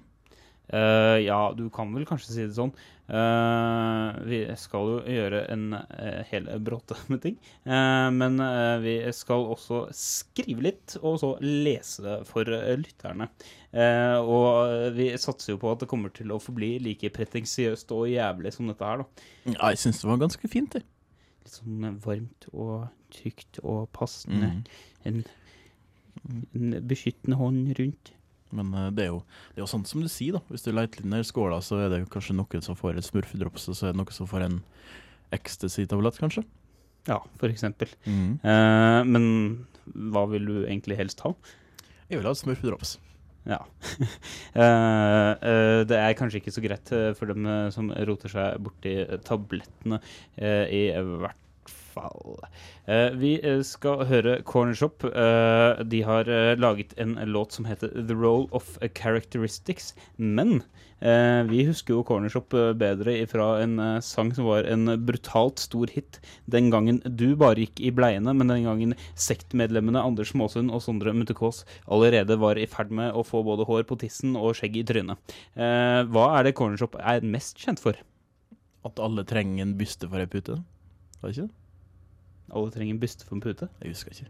Eh, 0.73 1.19
ja, 1.25 1.39
du 1.57 1.67
kan 1.73 1.91
vel 1.93 2.07
kanskje 2.09 2.33
si 2.33 2.45
det 2.47 2.57
sånn. 2.57 2.73
Uh, 3.05 4.15
vi 4.25 4.39
skal 4.57 4.87
jo 4.89 4.95
gjøre 5.13 5.43
en 5.53 5.75
uh, 5.77 6.23
hel 6.25 6.47
bråte 6.65 6.97
med 7.11 7.21
ting. 7.21 7.35
Men 7.65 8.39
vi 8.81 8.95
skal 9.13 9.45
også 9.53 9.83
skrive 9.93 10.65
litt, 10.65 10.95
og 11.03 11.19
så 11.21 11.35
lese 11.43 12.19
for 12.29 12.49
eh, 12.49 12.73
lytterne. 12.81 13.29
Og 13.75 14.95
vi 14.95 15.09
satser 15.19 15.53
jo 15.53 15.61
på 15.61 15.73
at 15.73 15.83
det 15.83 15.89
kommer 15.91 16.13
til 16.15 16.31
å 16.31 16.39
forbli 16.41 16.77
like 16.79 17.11
pretensiøst 17.13 17.91
og 17.91 18.07
jævlig 18.07 18.53
som 18.55 18.69
dette 18.71 18.87
her, 18.87 19.03
da. 19.03 19.25
Ja, 19.51 19.71
jeg 19.73 19.81
syns 19.83 19.99
det 20.01 20.09
var 20.09 20.21
ganske 20.23 20.49
fint, 20.51 20.77
det. 20.77 20.85
Litt 21.43 21.57
sånn 21.59 21.99
varmt 22.01 22.47
og 22.53 22.87
trygt 23.13 23.59
og 23.61 23.89
passende. 23.93 24.53
Mm. 24.55 24.61
En, 25.11 25.19
en 26.55 26.77
beskyttende 26.87 27.37
hånd 27.41 27.75
rundt. 27.77 28.15
Men 28.53 28.73
eh, 28.73 28.91
det 28.95 29.07
er, 29.07 29.13
jo, 29.13 29.23
det 29.53 29.61
er 29.61 29.65
jo 29.65 29.71
sånn 29.71 29.87
som 29.89 30.03
du 30.03 30.09
sier, 30.11 30.37
da. 30.37 30.43
Hvis 30.51 30.65
du 30.65 30.71
leter 30.73 31.01
litt 31.01 31.11
ned 31.13 31.25
i 31.25 31.27
skåla, 31.27 31.61
så 31.65 31.79
er 31.85 31.93
det 31.93 32.03
kanskje 32.13 32.37
noen 32.37 32.65
som 32.65 32.77
får 32.79 32.99
et 32.99 33.07
smurfedrops, 33.07 33.69
og 33.71 33.79
så 33.79 33.89
er 33.89 33.95
det 33.95 34.01
noen 34.01 34.17
som 34.17 34.29
får 34.29 34.45
en 34.47 34.59
ecstasy-tablett, 35.35 36.19
kanskje. 36.21 36.45
Ja, 37.09 37.19
for 37.41 37.51
eksempel. 37.53 37.91
Eh, 38.05 39.01
men 39.05 39.25
hva 40.13 40.25
vil 40.31 40.47
du 40.49 40.55
egentlig 40.65 40.97
helst 40.99 41.21
ha? 41.25 41.33
Jeg 42.09 42.19
vil 42.19 42.27
ha 42.29 42.33
et 42.35 42.43
smurfedrops. 42.43 42.97
Ja. 43.45 43.61
Eh, 44.55 45.31
eh, 45.49 45.81
det 45.83 45.97
er 45.99 46.13
kanskje 46.15 46.39
ikke 46.39 46.51
så 46.55 46.61
greit 46.63 46.87
eh, 46.95 47.09
for 47.17 47.27
dem 47.27 47.43
eh, 47.43 47.65
som 47.75 47.89
roter 48.07 48.31
seg 48.31 48.61
borti 48.63 48.93
tablettene, 49.27 49.99
i 50.39 50.85
hvert 50.95 51.41
fall. 51.95 52.39
Eh, 52.85 53.11
vi 53.19 53.35
eh, 53.41 53.61
skal 53.65 54.05
høre 54.09 54.39
Corner 54.47 54.75
Shop. 54.77 55.05
Eh, 55.07 55.83
de 55.87 56.01
har 56.05 56.29
laget 56.59 56.95
en 57.01 57.17
låt 57.31 57.55
som 57.55 57.67
heter 57.69 57.93
The 57.95 58.15
Role 58.15 58.47
of 58.51 58.77
Characteristics. 58.95 59.93
Men 60.17 60.61
vi 61.45 61.59
husker 61.67 61.91
jo 61.93 62.05
Corner 62.07 62.31
Shop 62.31 62.53
eh, 62.55 62.71
bedre 62.79 63.13
fra 63.29 63.59
en 63.61 63.75
sang 64.01 64.29
som 64.33 64.47
var 64.47 64.65
en 64.65 64.87
brutalt 65.05 65.59
stor 65.61 65.91
hit 65.91 66.17
den 66.49 66.71
gangen 66.73 67.01
du 67.03 67.35
bare 67.37 67.65
gikk 67.65 67.81
i 67.83 67.91
bleiene, 67.93 68.31
men 68.33 68.49
den 68.49 68.63
gangen 68.65 68.95
sektmedlemmene 69.19 70.01
Anders 70.01 70.31
Måsund 70.33 70.71
og 70.73 70.81
Sondre 70.81 71.13
Munthe 71.13 71.35
allerede 71.35 72.39
var 72.41 72.57
i 72.57 72.65
ferd 72.65 72.95
med 72.95 73.11
å 73.11 73.25
få 73.27 73.43
både 73.45 73.67
hår 73.67 73.83
på 73.85 73.99
tissen 74.01 74.39
og 74.39 74.55
skjegg 74.57 74.79
i 74.79 74.85
trynet. 74.87 75.35
Hva 75.53 76.25
er 76.39 76.47
det 76.47 76.55
Corner 76.57 76.79
Shop 76.79 76.95
er 76.97 77.27
mest 77.27 77.59
kjent 77.61 77.83
for? 77.83 77.99
At 78.87 79.03
alle 79.03 79.27
trenger 79.27 79.67
en 79.67 79.77
byste 79.77 80.09
for 80.09 80.23
ei 80.23 80.31
pute. 80.31 80.57
Var 81.19 81.29
det 81.29 81.35
ikke 81.35 81.47
det? 81.49 81.64
Alle 82.53 82.71
trenger 82.73 82.93
en 82.95 82.99
byste 83.01 83.25
for 83.25 83.35
en 83.37 83.41
pute. 83.43 83.67
Jeg 83.81 83.91
husker 83.95 84.11
ikke. 84.11 84.27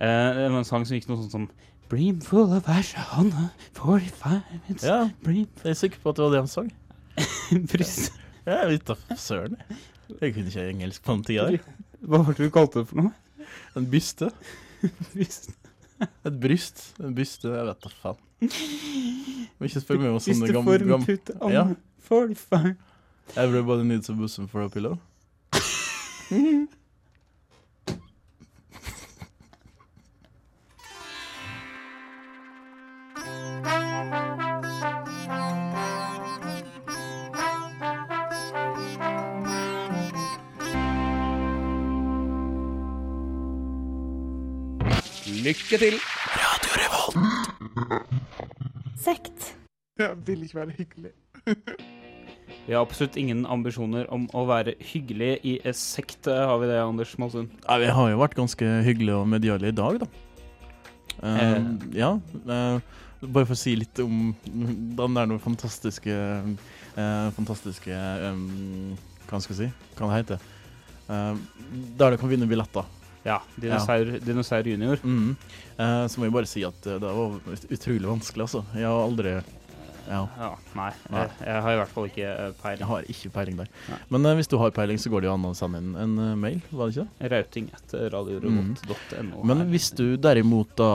Eh, 0.00 0.30
det 0.38 0.48
var 0.50 0.58
en 0.58 0.64
sang 0.68 0.86
som 0.86 0.96
gikk 0.96 1.08
noe 1.10 1.20
sånt 1.22 1.32
som 1.36 1.48
Bream 1.92 2.20
full 2.24 2.48
of 2.56 2.68
Ashana, 2.72 3.50
45 3.76 4.38
minutes 4.50 4.84
Ja, 4.88 5.10
Bream 5.22 5.44
jeg 5.62 5.70
er 5.74 5.76
sikker 5.76 6.00
på 6.00 6.08
at 6.14 6.16
det 6.16 6.24
var 6.24 6.30
det 6.32 6.40
han 6.40 6.48
sang. 6.50 6.70
Bryst. 7.72 8.12
Ja, 8.46 8.62
jeg 8.64 8.68
vet 8.78 8.86
da 8.88 8.96
søren. 9.20 9.58
Jeg 10.20 10.32
kunne 10.34 10.48
ikke 10.48 10.64
engelsk 10.72 11.04
på 11.04 11.12
den 11.18 11.24
tida. 11.28 11.44
der. 11.52 11.58
Hva 12.00 12.22
var 12.24 12.32
det 12.34 12.48
du 12.48 12.54
kalte 12.54 12.80
det 12.82 12.88
for 12.88 13.02
noe? 13.02 13.12
En 13.76 13.86
byste. 13.92 14.30
Bryst. 15.12 15.52
Et 16.02 16.40
bryst. 16.42 16.80
En 16.98 17.14
byste. 17.14 17.52
Jeg 17.52 17.68
vet 17.68 17.84
da 17.84 17.92
faen. 18.00 18.18
Må 19.60 19.68
ikke 19.68 19.84
spørre 19.84 20.02
meg 20.02 20.16
om 20.16 20.18
sånne 20.24 20.48
Byste 20.48 20.56
gamle 20.56 20.72
for 20.72 20.82
en 20.82 20.90
gam... 20.90 21.04
pute. 21.06 21.36
Ja. 21.52 21.66
Anna, 21.68 21.76
45. 22.08 22.72
Everybody 23.38 23.84
needs 23.86 24.10
a 24.10 24.16
bosom 24.18 24.48
for 24.50 24.64
a 24.64 24.68
pillow. 24.72 24.98
Lykke 45.42 45.78
til! 45.80 45.96
Radio 46.38 46.72
Revolt. 46.78 47.16
Sekt. 49.00 49.48
Jeg 49.98 50.14
vil 50.26 50.44
ikke 50.46 50.58
være 50.60 50.74
hyggelig. 50.76 51.12
Vi 52.66 52.74
har 52.74 52.82
absolutt 52.84 53.16
ingen 53.18 53.42
ambisjoner 53.50 54.06
om 54.14 54.28
å 54.38 54.44
være 54.46 54.76
hyggelige 54.92 55.40
i 55.48 55.54
en 55.66 55.74
sekt, 55.76 56.28
har 56.30 56.54
vi 56.62 56.68
det, 56.70 56.78
Anders 56.82 57.16
Malsund? 57.18 57.50
Nei, 57.66 57.78
vi 57.82 57.90
har 57.96 58.12
jo 58.12 58.20
vært 58.20 58.36
ganske 58.38 58.68
hyggelige 58.86 59.18
og 59.18 59.30
mediale 59.32 59.72
i 59.72 59.76
dag, 59.82 60.02
da. 60.04 60.10
Uh, 61.22 61.28
Eh. 61.32 61.58
Ja. 61.94 62.12
Uh, 62.46 62.78
bare 63.22 63.46
for 63.46 63.54
å 63.54 63.58
si 63.58 63.74
litt 63.78 63.98
om 64.02 64.32
den 64.46 65.18
der 65.18 65.28
noe 65.30 65.38
fantastiske 65.42 66.10
uh, 66.96 67.28
Fantastiske 67.36 67.94
um, 68.26 68.96
Hva 69.28 69.38
skal 69.44 69.54
jeg 69.54 69.60
si? 69.60 69.68
Hva 69.98 70.08
det 70.08 70.16
heter 70.22 70.48
Eh, 71.12 71.36
Der 71.98 72.14
du 72.14 72.16
kan 72.16 72.30
vinne 72.30 72.46
billetter. 72.48 72.86
Ja, 73.24 73.40
Dinosaur, 73.56 74.16
Dinosaur 74.24 74.66
Junior. 74.66 74.98
Mhm. 75.02 75.36
Eh, 75.78 76.04
så 76.10 76.18
må 76.20 76.26
vi 76.28 76.36
bare 76.36 76.46
si 76.50 76.64
at 76.66 76.86
eh, 76.86 76.98
det 77.00 77.10
var 77.16 77.40
utrolig 77.70 78.08
vanskelig, 78.08 78.48
altså. 78.48 78.64
Jeg 78.74 78.88
har 78.90 79.02
aldri 79.08 79.42
Ja. 80.02 80.26
Ja, 80.36 80.48
nei. 80.74 80.88
Jeg, 81.14 81.28
jeg 81.46 81.60
har 81.62 81.72
i 81.72 81.76
hvert 81.78 81.92
fall 81.94 82.06
ikke 82.08 82.30
peiling. 82.58 82.80
Jeg 82.82 82.88
har 82.90 83.04
ikke 83.14 83.30
peiling 83.36 83.56
der. 83.60 83.68
Nei. 83.88 83.98
Men 84.10 84.26
eh, 84.26 84.34
hvis 84.40 84.50
du 84.50 84.56
har 84.58 84.72
peiling, 84.74 84.98
så 84.98 85.12
går 85.12 85.22
det 85.22 85.28
jo 85.30 85.34
an 85.36 85.46
å 85.46 85.52
sende 85.54 85.78
inn 85.78 85.92
en 85.94 86.16
eh, 86.18 86.32
mail, 86.42 86.58
var 86.74 86.90
det 86.90 86.96
ikke 86.96 87.04
det? 87.06 87.30
Rauting 87.32 87.68
etter 87.78 88.08
radiorevolt.no. 88.10 89.44
Men 89.46 89.62
hvis 89.70 89.92
du 89.96 90.16
derimot 90.20 90.74
da 90.76 90.90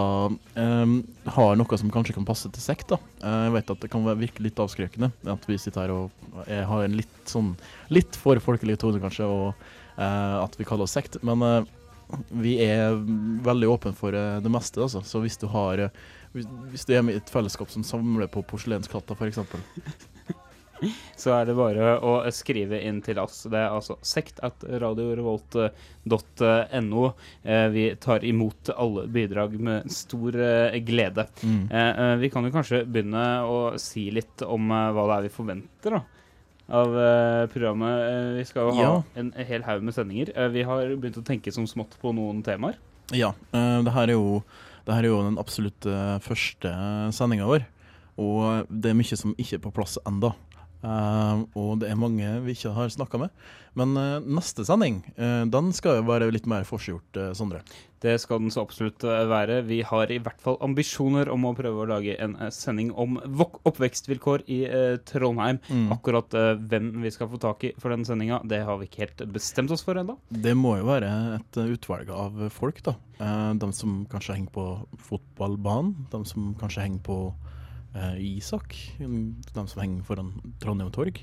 em, 0.60 0.98
har 1.38 1.56
noe 1.56 1.80
som 1.80 1.90
kanskje 1.96 2.18
kan 2.20 2.28
passe 2.28 2.52
til 2.52 2.62
sekt, 2.62 2.92
da 2.92 3.00
eh, 3.24 3.40
Jeg 3.48 3.56
vet 3.56 3.72
at 3.78 3.82
det 3.88 3.92
kan 3.96 4.06
virke 4.20 4.44
litt 4.44 4.60
avskrekkende 4.60 5.10
at 5.34 5.48
vi 5.50 5.58
sitter 5.58 5.88
her 5.88 5.96
og 5.96 6.44
jeg 6.46 6.68
har 6.70 6.84
en 6.86 7.00
litt 7.00 7.18
sånn 7.32 7.56
litt 7.90 8.16
for 8.20 8.38
folkelig 8.44 8.76
tone, 8.84 9.00
kanskje, 9.02 9.26
og 9.26 9.56
eh, 9.98 10.36
at 10.44 10.54
vi 10.60 10.68
kaller 10.68 10.84
oss 10.86 10.94
sekt. 11.00 11.18
Men 11.26 11.42
eh, 11.48 11.64
vi 12.30 12.64
er 12.64 12.94
veldig 13.44 13.70
åpne 13.70 13.94
for 13.96 14.14
eh, 14.16 14.42
det 14.44 14.50
meste, 14.52 14.82
altså. 14.84 15.02
Så 15.04 15.20
hvis 15.24 15.38
du 15.42 15.48
har 15.52 15.78
eh, 15.88 15.92
hvis, 16.34 16.86
du 16.86 16.94
er 16.96 17.02
med 17.06 17.14
i 17.16 17.18
et 17.22 17.30
fellesskap 17.32 17.70
som 17.74 17.84
samler 17.88 18.28
på 18.32 18.42
porselenskatter, 18.48 19.16
f.eks. 19.18 19.40
så 21.22 21.30
er 21.34 21.44
det 21.50 21.56
bare 21.58 21.84
å 22.06 22.32
skrive 22.36 22.78
inn 22.86 23.02
til 23.04 23.18
oss. 23.20 23.38
Det 23.50 23.60
er 23.60 23.70
altså 23.74 23.96
sekt 24.06 24.40
at 24.46 24.64
radiorevolt.no. 24.84 27.04
Eh, 27.44 27.68
vi 27.74 27.96
tar 28.04 28.20
imot 28.28 28.70
alle 28.76 29.08
bidrag 29.12 29.60
med 29.60 29.92
stor 29.92 30.32
glede. 30.86 31.26
Mm. 31.42 31.68
Vi 32.22 32.30
kan 32.34 32.46
jo 32.46 32.52
kanskje 32.54 32.86
begynne 32.86 33.26
å 33.48 33.78
si 33.82 34.12
litt 34.14 34.42
om 34.46 34.64
hva 34.70 35.04
det 35.08 35.16
er 35.18 35.24
vi 35.26 35.38
forventer 35.40 35.90
da, 35.98 36.02
av 36.70 36.92
uh, 36.92 37.48
programmet. 37.52 37.96
Uh, 38.04 38.38
vi 38.38 38.46
skal 38.48 38.68
jo 38.68 38.76
ha 38.76 38.84
Ja. 38.84 39.04
en 39.16 39.32
hel 39.48 39.64
haug 39.64 39.84
med 39.84 39.96
sendinger. 39.96 40.32
Uh, 40.36 40.48
vi 40.52 40.64
har 40.68 40.96
begynt 40.96 41.20
å 41.20 41.26
tenke 41.26 41.52
som 41.54 41.68
smått 41.68 41.96
på 42.02 42.14
noen 42.16 42.44
temaer. 42.44 42.76
Ja. 43.16 43.32
det 43.54 43.94
her 43.96 44.10
er 44.10 44.18
jo 44.18 44.44
det 44.86 44.96
her 44.96 45.04
er 45.06 45.08
jo 45.08 45.24
den 45.24 45.38
absolutt 45.40 45.86
første 46.24 46.72
sendinga 47.16 47.48
vår. 47.48 47.64
Og 48.20 48.68
det 48.68 48.92
er 48.92 48.98
mye 49.00 49.16
som 49.20 49.36
ikke 49.40 49.60
er 49.60 49.64
på 49.64 49.72
plass 49.72 49.98
enda. 50.08 50.34
Eh, 50.86 51.44
og 51.58 51.80
det 51.82 51.90
er 51.90 52.00
mange 52.00 52.34
vi 52.46 52.54
ikke 52.58 52.76
har 52.76 52.92
snakka 52.94 53.22
med. 53.26 53.46
Men 53.78 53.94
uh, 53.94 54.24
neste 54.26 54.66
sending, 54.66 55.04
uh, 55.20 55.44
den 55.50 55.70
skal 55.76 56.00
jo 56.00 56.08
være 56.08 56.32
litt 56.34 56.48
mer 56.50 56.66
forseggjort, 56.66 57.20
eh, 57.22 57.34
Sondre. 57.38 57.62
Det 58.02 58.16
skal 58.22 58.44
den 58.44 58.54
så 58.54 58.62
absolutt 58.62 59.02
være. 59.02 59.64
Vi 59.66 59.80
har 59.86 60.12
i 60.14 60.20
hvert 60.22 60.42
fall 60.42 60.60
ambisjoner 60.66 61.32
om 61.34 61.48
å 61.50 61.54
prøve 61.58 61.82
å 61.82 61.88
lage 61.90 62.14
en 62.22 62.36
sending 62.54 62.92
om 62.94 63.16
oppvekstvilkår 63.18 64.44
i 64.54 64.60
Trondheim. 65.10 65.58
Mm. 65.66 65.88
Akkurat 65.96 66.38
hvem 66.70 66.92
vi 67.02 67.10
skal 67.16 67.32
få 67.32 67.40
tak 67.42 67.66
i 67.66 67.72
for 67.82 67.90
den 67.90 68.06
sendinga, 68.06 68.44
det 68.46 68.62
har 68.70 68.78
vi 68.78 68.86
ikke 68.86 69.02
helt 69.02 69.26
bestemt 69.34 69.74
oss 69.74 69.82
for 69.82 69.98
ennå. 69.98 70.20
Det 70.30 70.54
må 70.54 70.76
jo 70.78 70.86
være 70.92 71.10
et 71.40 71.60
utvalg 71.64 72.14
av 72.14 72.38
folk, 72.54 72.84
da. 72.86 72.94
De 73.58 73.72
som 73.74 74.04
kanskje 74.14 74.38
henger 74.38 74.54
på 74.54 74.68
fotballbanen, 75.10 76.06
de 76.14 76.22
som 76.30 76.54
kanskje 76.62 76.86
henger 76.86 77.02
på 77.10 77.20
eh, 77.96 78.20
Isak, 78.38 78.76
de 79.00 79.68
som 79.68 79.82
henger 79.82 80.04
foran 80.08 80.36
Trondheim 80.64 80.92
torg. 80.96 81.20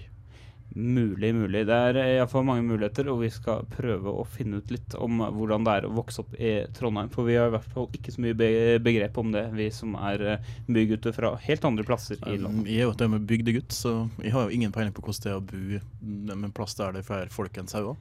Mulig, 0.74 1.29
mulig. 1.35 1.61
Det 1.68 1.74
er 1.77 1.96
iallfall 2.16 2.42
mange 2.48 2.64
muligheter, 2.66 3.07
og 3.12 3.20
vi 3.20 3.29
skal 3.31 3.62
prøve 3.70 4.11
å 4.11 4.24
finne 4.27 4.59
ut 4.59 4.72
litt 4.74 4.96
om 4.98 5.20
hvordan 5.22 5.62
det 5.66 5.74
er 5.77 5.87
å 5.87 5.92
vokse 5.94 6.24
opp 6.24 6.33
i 6.35 6.55
Trondheim. 6.74 7.12
For 7.14 7.29
vi 7.29 7.37
har 7.38 7.46
i 7.46 7.55
hvert 7.55 7.68
fall 7.77 7.87
ikke 7.94 8.11
så 8.11 8.24
mye 8.24 8.35
be 8.38 8.48
begrep 8.83 9.20
om 9.22 9.31
det, 9.31 9.44
vi 9.55 9.68
som 9.74 9.94
er 10.00 10.24
eh, 10.33 10.48
bygutter 10.66 11.14
fra 11.14 11.35
helt 11.44 11.68
andre 11.68 11.87
plasser 11.87 12.18
i 12.18 12.38
landet. 12.40 12.64
Um, 12.64 12.66
Jeg 12.66 12.81
er 12.81 12.88
jo 12.88 12.96
til 12.96 13.07
og 13.07 13.14
med 13.14 13.29
bygdegutt, 13.31 13.77
så 13.77 13.92
jeg 14.24 14.35
har 14.35 14.48
jo 14.48 14.57
ingen 14.59 14.74
peiling 14.74 14.96
på 14.96 15.05
hvordan 15.05 15.22
det 15.22 15.31
er 15.31 15.38
å 15.38 15.44
bo 15.53 16.33
med 16.35 16.48
en 16.50 16.57
plass 16.57 16.74
der 16.81 16.96
det 16.96 17.05
er 17.05 17.11
flere 17.12 17.31
folk 17.35 17.61
enn 17.61 17.70
sauer. 17.70 17.94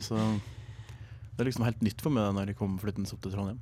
Så 0.00 0.16
det 0.16 1.44
er 1.44 1.50
liksom 1.50 1.66
helt 1.68 1.84
nytt 1.84 2.00
for 2.02 2.14
meg 2.14 2.32
når 2.34 2.54
jeg 2.54 2.58
kommer 2.62 2.80
flyttende 2.82 3.12
opp 3.12 3.20
til 3.26 3.36
Trondheim. 3.36 3.60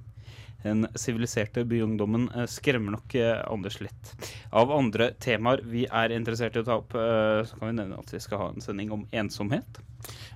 Den 0.67 0.87
siviliserte 0.95 1.65
byungdommen 1.65 2.31
eh, 2.35 2.47
skremmer 2.51 2.97
nok 2.97 3.15
eh, 3.15 3.53
Anders 3.53 3.79
litt. 3.81 4.31
Av 4.51 4.73
andre 4.75 5.13
temaer 5.23 5.63
vi 5.63 5.85
er 5.87 6.15
interessert 6.17 6.57
i 6.57 6.65
å 6.65 6.67
ta 6.67 6.81
opp, 6.81 6.97
eh, 6.99 7.45
så 7.47 7.59
kan 7.59 7.71
vi 7.71 7.77
nevne 7.79 8.01
at 8.03 8.11
vi 8.11 8.23
skal 8.23 8.43
ha 8.43 8.49
en 8.51 8.65
sending 8.65 8.91
om 8.97 9.07
ensomhet. 9.15 9.79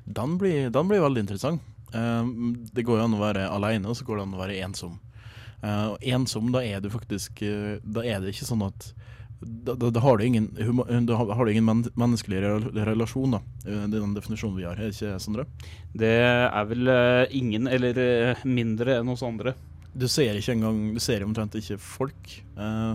Den 0.05 0.39
blir, 0.39 0.71
den 0.71 0.91
blir 0.91 1.03
veldig 1.03 1.27
interessant. 1.27 1.67
Det 1.91 2.85
går 2.87 3.01
jo 3.01 3.05
an 3.05 3.15
å 3.17 3.25
være 3.25 3.49
alene, 3.51 3.91
og 3.91 3.97
så 3.99 4.05
går 4.07 4.21
det 4.21 4.25
an 4.29 4.35
å 4.37 4.39
være 4.45 4.59
ensom. 4.63 4.93
Og 5.67 6.05
ensom, 6.07 6.53
da 6.55 6.61
er 6.63 6.79
du 6.81 6.87
faktisk 6.89 7.43
Da 7.43 8.05
er 8.07 8.23
det 8.23 8.31
ikke 8.31 8.47
sånn 8.47 8.63
at 8.65 8.87
da, 9.41 9.75
da, 9.75 9.91
da 9.91 10.03
har 10.05 10.21
du 10.21 10.25
ingen, 10.25 10.47
da 11.09 11.19
har 11.19 11.43
du 11.45 11.51
ingen 11.51 11.67
men, 11.67 11.83
menneskelig 11.99 12.45
relasjon, 12.77 13.35
da. 13.35 13.41
Det 13.65 13.75
er 13.75 13.97
den 13.97 14.15
definisjonen 14.15 14.59
vi 14.61 14.69
har, 14.69 14.79
er 14.79 14.93
det 14.93 14.95
ikke, 14.95 15.19
Sondre? 15.25 15.49
Det 15.97 16.15
er 16.23 16.71
vel 16.71 16.95
ingen 17.41 17.67
eller 17.67 18.01
mindre 18.47 19.01
enn 19.01 19.11
oss 19.11 19.27
andre. 19.27 19.57
Du 19.97 20.07
ser 20.09 20.37
ikke 20.39 20.53
engang 20.55 20.95
Du 20.95 21.01
ser 21.03 21.25
omtrent 21.27 21.55
ikke 21.59 21.79
folk. 21.83 22.35
Uh, 22.57 22.95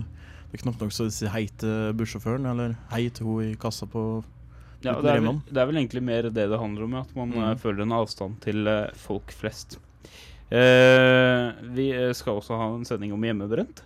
det 0.50 0.60
er 0.60 0.62
knapt 0.62 0.80
nok 0.80 0.92
så 0.94 1.04
du 1.08 1.12
sier 1.12 1.28
hei 1.34 1.46
til 1.60 1.92
bussjåføren, 1.98 2.46
eller 2.48 2.76
hei 2.92 3.08
til 3.12 3.26
hun 3.26 3.42
i 3.50 3.56
kassa 3.60 3.84
på 3.90 4.22
Ja, 4.84 4.94
det, 5.02 5.10
er 5.10 5.20
vel, 5.24 5.40
det 5.50 5.58
er 5.58 5.66
vel 5.66 5.80
egentlig 5.80 6.02
mer 6.04 6.28
det 6.30 6.46
det 6.52 6.58
handler 6.60 6.84
om, 6.86 6.94
at 7.00 7.10
man 7.16 7.32
Mm. 7.34 7.42
eh, 7.42 7.54
føler 7.58 7.82
en 7.82 7.92
avstand 7.96 8.38
til 8.44 8.66
eh, 8.70 8.90
folk 8.94 9.32
flest. 9.34 9.78
Uh, 10.46 11.50
vi 11.74 11.88
skal 12.14 12.38
også 12.38 12.54
ha 12.60 12.68
en 12.76 12.84
sending 12.86 13.12
om 13.12 13.24
hjemmebrent. 13.26 13.82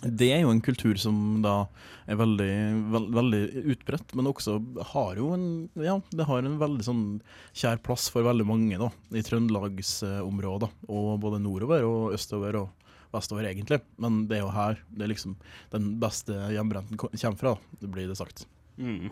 Det 0.00 0.30
er 0.32 0.42
jo 0.44 0.52
en 0.54 0.62
kultur 0.64 0.96
som 1.00 1.40
da 1.44 1.66
er 2.10 2.18
veldig, 2.18 2.52
veld, 2.92 3.08
veldig 3.14 3.40
utbredt, 3.74 4.14
men 4.16 4.30
også 4.30 4.56
har 4.94 5.20
jo 5.20 5.30
en 5.36 5.46
Ja, 5.78 5.98
det 6.16 6.26
har 6.28 6.42
en 6.42 6.58
veldig 6.60 6.86
sånn 6.86 7.04
kjær 7.52 7.82
plass 7.84 8.08
for 8.12 8.24
veldig 8.26 8.46
mange, 8.48 8.80
da, 8.80 8.90
i 9.12 9.24
trøndelagsområdet. 9.26 10.70
Og 10.88 11.10
både 11.22 11.42
nordover 11.44 11.84
og 11.88 12.14
østover 12.16 12.62
og 12.62 12.70
vestover, 13.14 13.48
egentlig. 13.50 13.80
Men 14.00 14.24
det 14.30 14.38
er 14.38 14.44
jo 14.44 14.54
her 14.54 14.78
det 14.88 15.06
er 15.06 15.12
liksom 15.12 15.36
den 15.74 15.96
beste 16.02 16.36
hjemmebrenten 16.54 17.00
kommer 17.00 17.40
fra, 17.40 17.56
det 17.82 17.90
blir 17.92 18.08
det 18.08 18.18
sagt. 18.20 18.46
Mm. 18.80 19.10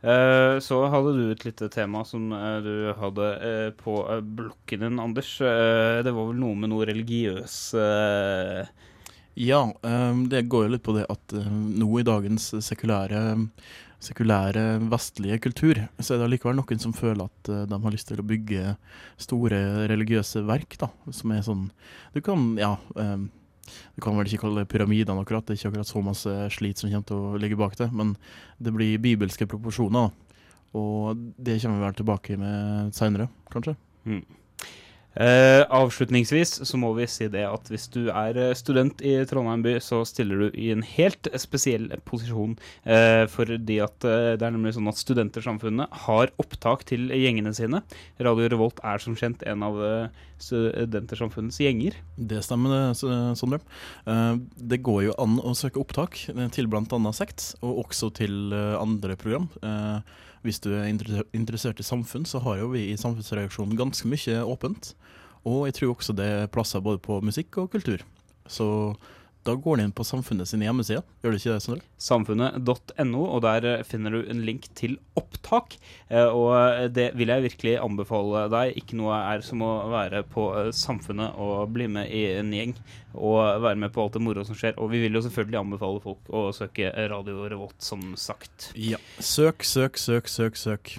Eh, 0.00 0.54
så 0.64 0.78
hadde 0.88 1.12
du 1.12 1.24
et 1.28 1.42
lite 1.44 1.68
tema 1.72 2.02
som 2.08 2.30
eh, 2.32 2.58
du 2.64 2.74
hadde 2.96 3.26
eh, 3.44 3.66
på 3.76 3.98
eh, 4.08 4.22
blokken 4.24 4.86
din, 4.86 5.00
Anders. 5.02 5.34
Eh, 5.44 6.00
det 6.04 6.14
var 6.16 6.30
vel 6.30 6.40
noe 6.40 6.56
med 6.56 6.72
noe 6.72 6.88
religiøs 6.88 7.58
eh, 7.76 8.70
Ja, 9.40 9.62
ehm, 9.82 10.26
det 10.28 10.42
går 10.52 10.66
jo 10.66 10.72
litt 10.74 10.84
på 10.84 10.92
det 10.92 11.06
at 11.08 11.32
eh, 11.32 11.46
nå 11.48 11.88
i 11.96 12.04
dagens 12.04 12.50
sekulære, 12.60 13.22
sekulære 14.04 14.64
vestlige 14.92 15.38
kultur, 15.40 15.80
så 15.96 16.12
er 16.12 16.20
det 16.20 16.26
allikevel 16.26 16.58
noen 16.58 16.82
som 16.82 16.92
føler 16.96 17.24
at 17.24 17.48
eh, 17.48 17.62
de 17.70 17.78
har 17.80 17.94
lyst 17.94 18.10
til 18.10 18.20
å 18.20 18.26
bygge 18.28 18.74
store 19.24 19.60
religiøse 19.88 20.42
verk, 20.48 20.76
da, 20.82 20.90
som 21.08 21.32
er 21.32 21.46
sånn 21.46 21.70
Du 22.12 22.20
kan, 22.24 22.50
ja 22.60 22.74
Du 22.92 24.02
kan 24.04 24.18
vel 24.18 24.28
ikke 24.28 24.42
kalle 24.44 24.64
det 24.64 24.72
pyramidene 24.74 25.24
akkurat, 25.24 25.46
det 25.46 25.56
er 25.56 25.60
ikke 25.62 25.72
akkurat 25.72 25.92
så 25.92 26.02
masse 26.04 26.36
slit 26.58 26.82
som 26.82 26.92
kommer 26.92 27.08
til 27.08 27.24
å 27.30 27.40
ligge 27.40 27.56
bak 27.60 27.78
det, 27.80 27.88
men 27.96 28.16
det 28.58 28.74
blir 28.76 29.00
bibelske 29.00 29.48
proporsjoner. 29.48 30.10
Og 30.76 31.16
det 31.38 31.56
kommer 31.62 31.80
vi 31.80 31.86
vel 31.86 31.96
tilbake 32.02 32.36
med 32.40 32.92
seinere, 32.94 33.30
kanskje. 33.54 33.76
Mm. 34.04 34.20
Eh, 35.18 35.64
avslutningsvis 35.74 36.60
så 36.68 36.78
må 36.78 36.92
vi 36.94 37.06
si 37.10 37.26
det 37.32 37.42
at 37.42 37.66
hvis 37.72 37.88
du 37.90 38.12
er 38.12 38.36
eh, 38.38 38.52
student 38.54 39.02
i 39.02 39.16
Trondheim 39.26 39.64
by, 39.64 39.72
så 39.82 40.04
stiller 40.06 40.44
du 40.44 40.58
i 40.58 40.70
en 40.70 40.84
helt 40.86 41.26
spesiell 41.34 41.88
posisjon. 42.06 42.54
Eh, 42.84 43.24
fordi 43.30 43.80
at 43.82 44.06
eh, 44.06 44.36
det 44.38 44.46
er 44.46 44.54
nemlig 44.54 44.76
sånn 44.76 44.90
at 44.90 45.00
Studentersamfunnet 45.00 46.00
har 46.06 46.30
opptak 46.42 46.86
til 46.90 47.10
gjengene 47.10 47.54
sine. 47.56 47.82
Radio 48.22 48.52
Revolt 48.52 48.78
er 48.86 49.02
som 49.02 49.18
kjent 49.18 49.42
en 49.50 49.66
av 49.66 49.82
eh, 49.82 50.24
Studentersamfunnets 50.40 51.58
gjenger. 51.60 51.98
Det 52.16 52.40
stemmer, 52.46 52.94
det, 52.94 53.34
Sondre. 53.36 53.58
Det 54.56 54.78
går 54.80 55.02
jo 55.10 55.16
an 55.20 55.36
å 55.44 55.52
søke 55.58 55.82
opptak 55.82 56.16
til 56.54 56.70
bl.a. 56.70 57.12
sekt, 57.12 57.50
og 57.60 57.82
også 57.84 58.08
til 58.16 58.54
andre 58.54 59.18
program. 59.20 59.50
Eh, 59.60 60.28
Hvis 60.42 60.60
du 60.64 60.70
er 60.72 60.88
interessert 60.88 61.80
i 61.80 61.84
samfunn, 61.84 62.24
så 62.24 62.40
har 62.40 62.62
jo 62.62 62.70
vi 62.72 62.86
i 62.88 62.96
Samfunnsreaksjonen 62.96 63.76
ganske 63.76 64.08
mye 64.08 64.40
åpent. 64.48 64.94
Og 65.44 65.66
jeg 65.68 65.76
tror 65.76 65.94
også 65.94 66.14
det 66.16 66.26
er 66.26 66.52
plasser 66.52 66.80
både 66.84 67.00
på 67.04 67.20
musikk 67.24 67.58
og 67.60 67.70
kultur. 67.74 68.00
Så 68.48 68.66
da 69.46 69.54
går 69.56 69.78
du 69.78 69.82
inn 69.86 69.94
på 69.96 70.04
Samfunnet 70.04 70.48
sin 70.50 70.60
hjemmeside, 70.60 71.00
gjør 71.22 71.32
du 71.32 71.38
ikke 71.38 71.54
det, 71.54 71.62
Sondre? 71.64 71.86
Samfunnet.no, 72.04 73.22
og 73.24 73.40
der 73.46 73.66
eh, 73.70 73.84
finner 73.88 74.12
du 74.12 74.20
en 74.28 74.42
link 74.44 74.68
til 74.76 74.98
opptak. 75.16 75.78
Eh, 76.12 76.28
og 76.28 76.92
det 76.92 77.10
vil 77.16 77.32
jeg 77.32 77.46
virkelig 77.46 77.74
anbefale 77.80 78.44
deg. 78.52 78.76
Ikke 78.80 78.98
noe 79.00 79.16
er 79.32 79.44
som 79.46 79.64
å 79.64 79.72
være 79.92 80.22
på 80.28 80.46
eh, 80.60 80.70
Samfunnet 80.76 81.40
og 81.40 81.72
bli 81.72 81.88
med 81.88 82.12
i 82.12 82.26
en 82.36 82.52
gjeng. 82.52 82.76
Og 83.16 83.40
være 83.64 83.80
med 83.80 83.94
på 83.94 84.04
alt 84.04 84.18
det 84.18 84.24
moro 84.24 84.44
som 84.46 84.58
skjer. 84.58 84.76
Og 84.76 84.92
vi 84.92 85.00
vil 85.06 85.16
jo 85.16 85.24
selvfølgelig 85.24 85.62
anbefale 85.64 86.04
folk 86.04 86.28
å 86.36 86.50
søke 86.54 86.92
Radio 87.10 87.48
Revolt, 87.48 87.80
som 87.82 88.12
sagt. 88.20 88.70
Ja. 88.76 89.00
Søk, 89.18 89.64
søk, 89.64 89.96
søk, 89.98 90.28
søk, 90.28 90.60
søk. 90.60 90.98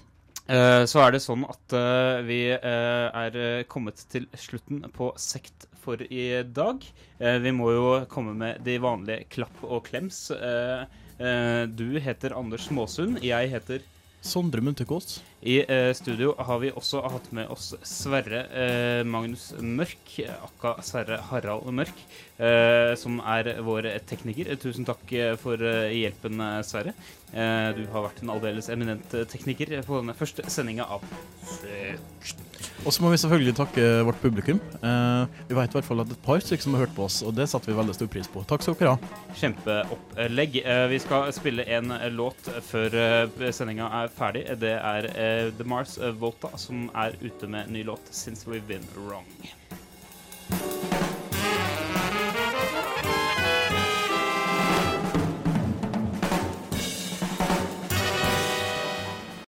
Eh, 0.52 0.84
så 0.90 1.00
er 1.00 1.14
det 1.14 1.22
sånn 1.24 1.46
at 1.48 1.74
eh, 1.78 2.22
vi 2.28 2.40
eh, 2.52 3.08
er 3.08 3.64
kommet 3.72 4.02
til 4.12 4.26
slutten 4.36 4.82
på 4.92 5.14
Sekt 5.22 5.70
for 5.82 6.02
i 6.04 6.44
dag. 6.44 6.84
Vi 7.18 7.52
må 7.56 7.72
jo 7.74 7.86
komme 8.10 8.36
med 8.38 8.60
de 8.66 8.76
vanlige 8.82 9.26
klapp 9.34 9.64
og 9.66 9.88
klems. 9.88 10.28
Du 11.74 11.88
heter 12.06 12.36
Anders 12.38 12.68
Måsund. 12.74 13.18
Jeg 13.26 13.50
heter 13.50 13.82
Sondre 14.22 14.62
Munterkås. 14.62 15.24
I 15.42 15.56
eh, 15.66 15.92
studio 15.98 16.36
har 16.38 16.60
vi 16.62 16.70
også 16.78 17.00
hatt 17.10 17.32
med 17.34 17.50
oss 17.50 17.72
Sverre 17.88 18.44
eh, 18.54 19.02
Magnus 19.02 19.48
Mørk, 19.58 20.12
akka 20.30 20.76
Sverre 20.86 21.18
Harald 21.32 21.66
Mørk, 21.74 22.04
eh, 22.38 22.94
som 23.02 23.18
er 23.26 23.50
vår 23.66 23.90
tekniker. 24.06 24.52
Eh, 24.54 24.62
Tusen 24.62 24.86
takk 24.86 25.02
eh, 25.18 25.34
for 25.42 25.58
eh, 25.66 25.90
hjelpen, 26.04 26.38
Sverre. 26.68 26.94
Du 27.32 27.86
har 27.94 28.04
vært 28.04 28.22
en 28.26 28.34
aldeles 28.34 28.68
eminent 28.74 29.14
tekniker 29.32 29.70
på 29.88 30.02
denne 30.02 30.16
første 30.20 30.44
sendinga 30.52 30.84
av 30.92 31.06
Sekt. 31.48 32.51
Og 32.82 32.94
så 32.94 33.04
må 33.04 33.12
vi 33.14 33.18
selvfølgelig 33.22 33.54
takke 33.60 33.84
vårt 34.08 34.18
publikum. 34.24 34.58
Eh, 34.82 35.42
vi 35.50 35.58
vet 35.58 35.70
i 35.70 35.78
hvert 35.78 35.86
fall 35.86 36.02
at 36.02 36.14
et 36.16 36.24
par 36.26 36.42
stykker 36.42 36.66
som 36.66 36.74
har 36.74 36.88
hørt 36.88 36.96
på 36.98 37.06
oss, 37.06 37.20
og 37.22 37.36
det 37.38 37.46
setter 37.52 37.70
vi 37.70 37.78
veldig 37.78 37.94
stor 37.94 38.10
pris 38.10 38.30
på. 38.32 38.42
Takk 38.50 38.66
skal 38.66 38.78
dere 38.80 38.96
ha. 38.96 39.12
Kjempeopplegg. 39.38 40.58
Eh, 40.64 40.86
vi 40.90 41.02
skal 41.04 41.30
spille 41.38 41.68
en 41.78 41.94
eh, 42.00 42.08
låt 42.10 42.50
før 42.72 42.98
eh, 43.04 43.48
sendinga 43.54 43.92
er 44.02 44.10
ferdig. 44.16 44.48
Det 44.64 44.74
er 44.80 45.10
eh, 45.14 45.52
The 45.60 45.68
Mars 45.70 46.00
Volta 46.18 46.56
som 46.58 46.88
er 46.98 47.14
ute 47.22 47.50
med 47.52 47.70
ny 47.70 47.86
låt, 47.86 48.10
'Since 48.10 48.50
We've 48.50 48.66
Been 48.66 48.88
Wrong'. 48.98 49.30